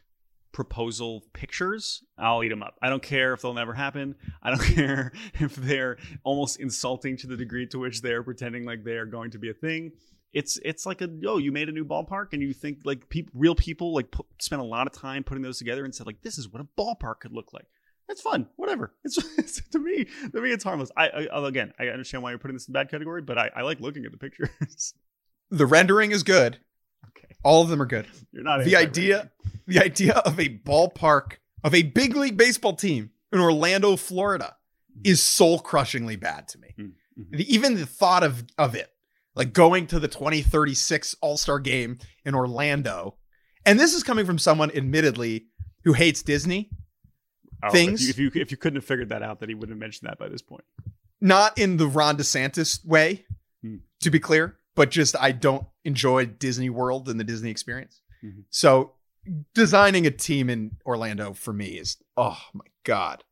[0.51, 2.79] proposal pictures, I'll eat them up.
[2.83, 4.17] I don't care if they'll never happen.
[4.43, 8.83] I don't care if they're almost insulting to the degree to which they're pretending like
[8.83, 9.93] they are going to be a thing.
[10.33, 13.31] It's it's like a yo, you made a new ballpark and you think like peop
[13.35, 16.39] real people like spent a lot of time putting those together and said like this
[16.39, 17.67] is what a ballpark could look like.
[18.11, 18.49] It's fun.
[18.57, 18.93] Whatever.
[19.05, 20.07] It's, it's to me.
[20.35, 20.91] To me, it's harmless.
[20.97, 23.51] I, I again, I understand why you're putting this in the bad category, but I,
[23.57, 24.51] I like looking at the pictures.
[25.53, 26.59] The rendering is good.
[27.09, 28.07] okay, All of them are good.
[28.33, 29.31] you're not the idea
[29.67, 34.57] the idea of a ballpark of a big league baseball team in Orlando, Florida
[35.05, 36.75] is soul crushingly bad to me.
[36.79, 37.37] Mm, mhm.
[37.37, 38.91] The- Even the thought of of it,
[39.35, 43.17] like going to the 2036 All-Star game in Orlando.
[43.67, 45.47] And this is coming from someone admittedly
[45.85, 46.71] who hates Disney,
[47.63, 49.55] Oh, things- If you, if you if you couldn't have figured that out, that he
[49.55, 50.65] wouldn't have mentioned that by this point.
[51.21, 53.27] not in the Ron DeSantis way,
[53.63, 53.77] Hmm.
[54.01, 58.01] to be clear, but just I don't enjoy Disney World and the Disney experience.
[58.25, 58.45] Mhm.
[58.49, 58.95] So
[59.55, 63.25] designing a team in Orlando for me is oh my god,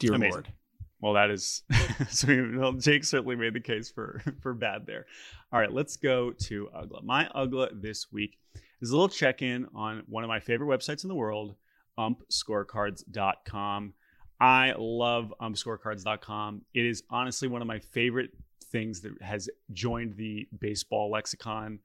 [0.00, 0.32] dear Amazing.
[0.32, 0.52] lord.
[1.00, 1.62] Well, that is
[2.10, 2.26] so.
[2.56, 5.06] Well, Jake certainly made the case for for bad there.
[5.52, 7.04] All right, let's go to Uggla.
[7.04, 8.38] My Uggla this week
[8.80, 11.54] is a little check in on one of my favorite websites in the world,
[11.98, 13.94] umpscorecards.com.
[14.40, 16.62] I love umpscorecards.com.
[16.74, 18.30] It is honestly one of my favorite
[18.70, 21.78] things that has joined the baseball lexicon.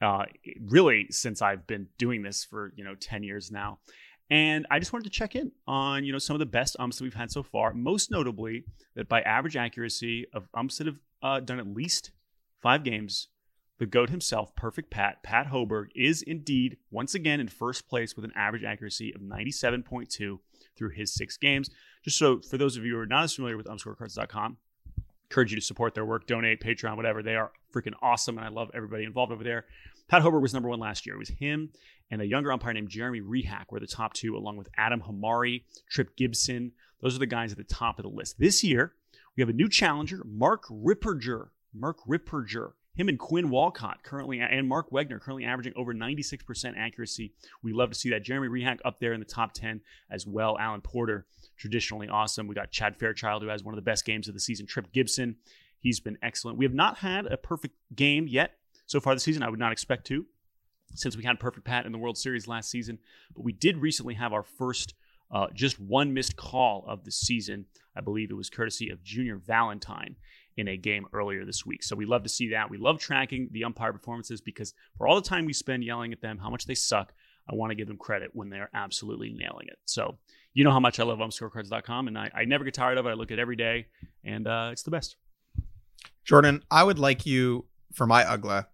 [0.00, 0.24] Uh,
[0.60, 3.78] really, since I've been doing this for you know ten years now,
[4.32, 6.96] and I just wanted to check in on, you know, some of the best umps
[6.96, 7.74] that we've had so far.
[7.74, 12.12] Most notably, that by average accuracy of umps that have uh, done at least
[12.62, 13.28] five games,
[13.78, 18.24] the GOAT himself, Perfect Pat, Pat Hoberg, is indeed once again in first place with
[18.24, 20.38] an average accuracy of 97.2
[20.76, 21.68] through his six games.
[22.04, 24.56] Just so for those of you who are not as familiar with umpscorecards.com,
[25.24, 27.22] encourage you to support their work, donate, Patreon, whatever.
[27.22, 29.64] They are freaking awesome, and I love everybody involved over there.
[30.08, 31.14] Pat Hoberg was number one last year.
[31.14, 31.70] It was him
[32.12, 35.64] and a younger umpire named Jeremie Rehak were the top two, along with Adam Hamari,
[35.88, 36.72] Tripp Gibson.
[37.00, 38.38] Those are the guys at the top of the list.
[38.38, 38.92] This year,
[39.34, 41.48] we have a new challenger, Mark Ripperger.
[41.74, 42.72] Mark Ripperger.
[42.94, 47.32] Him and Quinn Wolcott currently, and Mark Wegner currently averaging over 96% accuracy.
[47.62, 48.22] We love to see that.
[48.22, 49.80] Jeremie Rehak up there in the top 10
[50.10, 50.58] as well.
[50.58, 51.26] Alan Porter,
[51.56, 52.46] traditionally awesome.
[52.46, 54.66] We got Chad Fairchild, who has one of the best games of the season.
[54.66, 55.36] Tripp Gibson,
[55.80, 56.58] he's been excellent.
[56.58, 59.42] We have not had a perfect game yet so far this season.
[59.42, 60.26] I would not expect to
[60.94, 62.98] since we had Perfect Pat in the World Series last season.
[63.34, 64.94] But we did recently have our first
[65.30, 67.66] uh, just one missed call of the season.
[67.96, 70.16] I believe it was courtesy of Junior Valentine
[70.56, 71.82] in a game earlier this week.
[71.82, 72.70] So we love to see that.
[72.70, 76.20] We love tracking the umpire performances because for all the time we spend yelling at
[76.20, 77.12] them how much they suck,
[77.50, 79.78] I want to give them credit when they're absolutely nailing it.
[79.84, 80.18] So
[80.54, 83.10] you know how much I love umpscorecards.com, and I, I never get tired of it.
[83.10, 83.86] I look at it every day,
[84.22, 85.16] and uh, it's the best.
[86.24, 88.66] Jordan, I would like you for my Uggla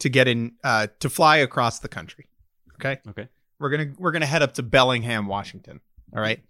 [0.00, 2.26] to get in uh to fly across the country.
[2.74, 3.00] Okay?
[3.08, 3.28] Okay.
[3.58, 5.80] We're to we're to head up to Bellingham, Washington,
[6.14, 6.40] all right?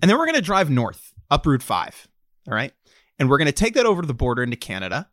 [0.00, 2.08] And then we're to drive north up Route 5,
[2.48, 2.72] all right?
[3.22, 5.08] And we're going to take that over to the border into Canada,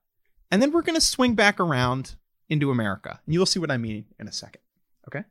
[0.49, 2.15] and then we're going to swing back around
[2.49, 3.19] into America.
[3.23, 4.63] And you will see what I mean in a second,
[5.07, 5.25] okay?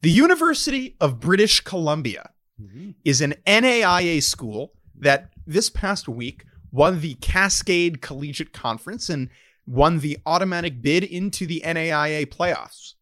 [0.00, 2.92] The University of British Columbia mm-hmm.
[3.04, 9.28] is an NAIA school that this past week won the Cascade Collegiate Conference and
[9.66, 12.94] won the automatic bid into the NAIA playoffs.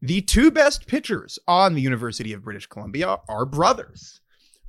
[0.00, 4.20] The two best pitchers on the University of British Columbia are brothers,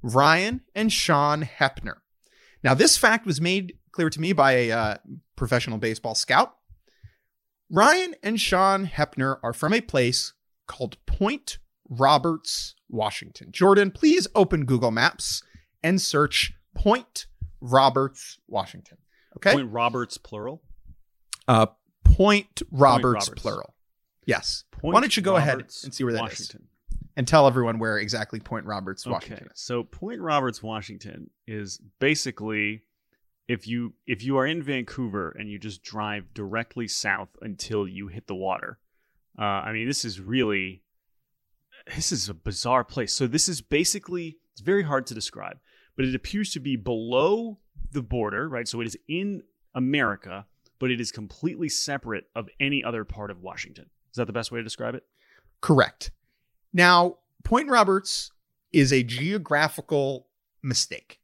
[0.01, 1.97] Ryan and Sean Hepner.
[2.63, 4.97] Now, this fact was made clear to me by a uh,
[5.35, 6.55] professional baseball scout.
[7.69, 10.33] Ryan and Sean Hepner are from a place
[10.67, 11.57] called Point
[11.89, 13.51] Roberts, Washington.
[13.51, 15.41] Jordan, please open Google Maps
[15.81, 17.27] and search Point
[17.61, 18.97] Roberts, Washington.
[19.37, 19.53] Okay.
[19.53, 20.61] Point Roberts, plural.
[21.47, 21.67] Uh,
[22.03, 23.41] Point Roberts, Roberts.
[23.41, 23.73] plural.
[24.25, 24.63] Yes.
[24.71, 26.67] Point Why don't you go ahead and see where that is, Washington.
[27.15, 29.59] And tell everyone where exactly Point Roberts, Washington Okay, is.
[29.59, 32.83] so Point Roberts, Washington is basically
[33.47, 38.07] if you if you are in Vancouver and you just drive directly south until you
[38.07, 38.79] hit the water.
[39.37, 40.83] Uh, I mean, this is really
[41.95, 43.13] this is a bizarre place.
[43.13, 45.59] So this is basically it's very hard to describe,
[45.95, 47.59] but it appears to be below
[47.91, 48.67] the border, right?
[48.67, 49.43] So it is in
[49.73, 50.45] America,
[50.79, 53.89] but it is completely separate of any other part of Washington.
[54.11, 55.03] Is that the best way to describe it?
[55.61, 56.11] Correct.
[56.73, 58.31] Now, Point Roberts
[58.71, 60.27] is a geographical
[60.63, 61.19] mistake.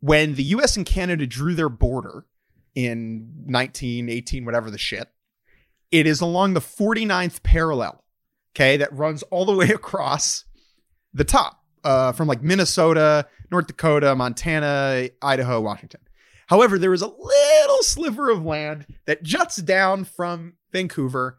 [0.00, 2.24] When the US and Canada drew their border
[2.74, 5.08] in 1918, whatever the shit,
[5.90, 8.04] it is along the 49th parallel,
[8.54, 10.44] okay, that runs all the way across
[11.12, 16.00] the top uh, from like Minnesota, North Dakota, Montana, Idaho, Washington.
[16.46, 21.38] However, there is a little sliver of land that juts down from Vancouver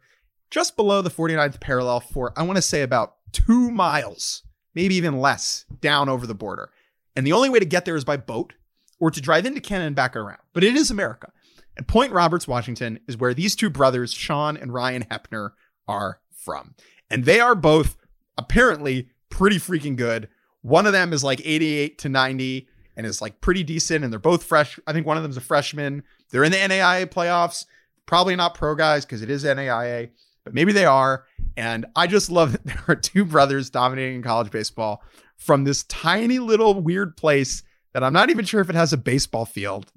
[0.50, 4.44] just below the 49th parallel for, I want to say, about two miles,
[4.76, 6.70] maybe even less, down over the border.
[7.16, 8.54] And the only way to get there is by boat
[9.00, 10.40] or to drive into Canada and back around.
[10.54, 11.32] But it is America.
[11.76, 15.52] And Point Roberts, Washington, is where these two brothers, Sean and Ryan Hepner,
[15.88, 16.76] are from.
[17.10, 17.98] And they are both
[18.38, 20.28] apparently pretty freaking good.
[20.62, 24.04] One of them is like 88 to 90 and is like pretty decent.
[24.04, 24.80] And they're both fresh.
[24.86, 26.04] I think one of them's a freshman.
[26.30, 27.66] They're in the NAIA playoffs.
[28.06, 30.12] Probably not pro guys because it is NAIA,
[30.44, 31.26] but maybe they are.
[31.58, 35.04] And I just love that there are two brothers dominating college baseball
[35.38, 37.64] from this tiny little weird place
[37.94, 39.92] that I'm not even sure if it has a baseball field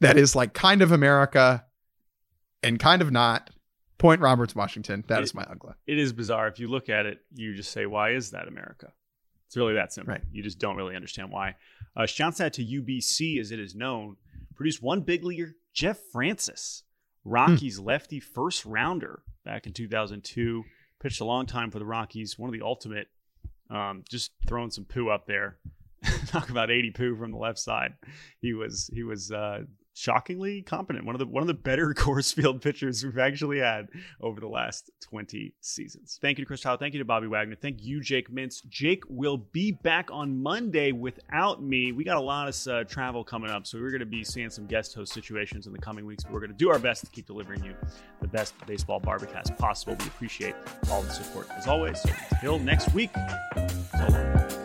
[0.00, 1.64] that is like kind of America
[2.62, 3.50] and kind of not.
[3.96, 5.04] Point Roberts, Washington.
[5.08, 5.74] That It- is my Uggla.
[5.86, 6.48] It is bizarre.
[6.48, 8.92] If you look at it, you just say, "Why is that America?"
[9.46, 10.12] It's really that simple.
[10.14, 10.22] Right.
[10.32, 11.54] You just don't really understand why.
[11.96, 14.16] Uh, shouts out to UBC, as it is known,
[14.56, 16.82] produced one big leaguer, Jeff Francis,
[17.24, 20.64] Rockies lefty first rounder back in 2002.
[21.00, 22.38] Pitched a long time for the Rockies.
[22.38, 23.08] One of the ultimate,
[23.70, 25.58] um, just throwing some poo up there.
[26.26, 27.94] Talk about 80 poo from the left side.
[28.40, 29.62] He was he was uh,
[29.94, 31.06] shockingly competent.
[31.06, 33.88] One of the one of the better Coors Field pitchers we've actually had
[34.20, 36.18] over the last 20 seasons.
[36.20, 36.76] Thank you to Chris Tyler.
[36.76, 37.54] Thank you to Bobby Wagner.
[37.54, 38.66] Thank you, Jake Mintz.
[38.68, 41.92] Jake will be back on Monday without me.
[41.92, 44.50] We got a lot of uh, travel coming up, so we're going to be seeing
[44.50, 46.24] some guest host situations in the coming weeks.
[46.24, 47.74] But we're going to do our best to keep delivering you
[48.20, 49.96] the best Baseball Bar-B-Cast possible.
[50.00, 50.54] We appreciate
[50.90, 52.00] all the support as always.
[52.00, 53.10] So until next week,
[53.92, 54.63] so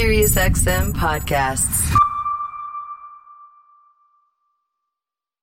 [0.00, 2.09] SiriusXM podcasts.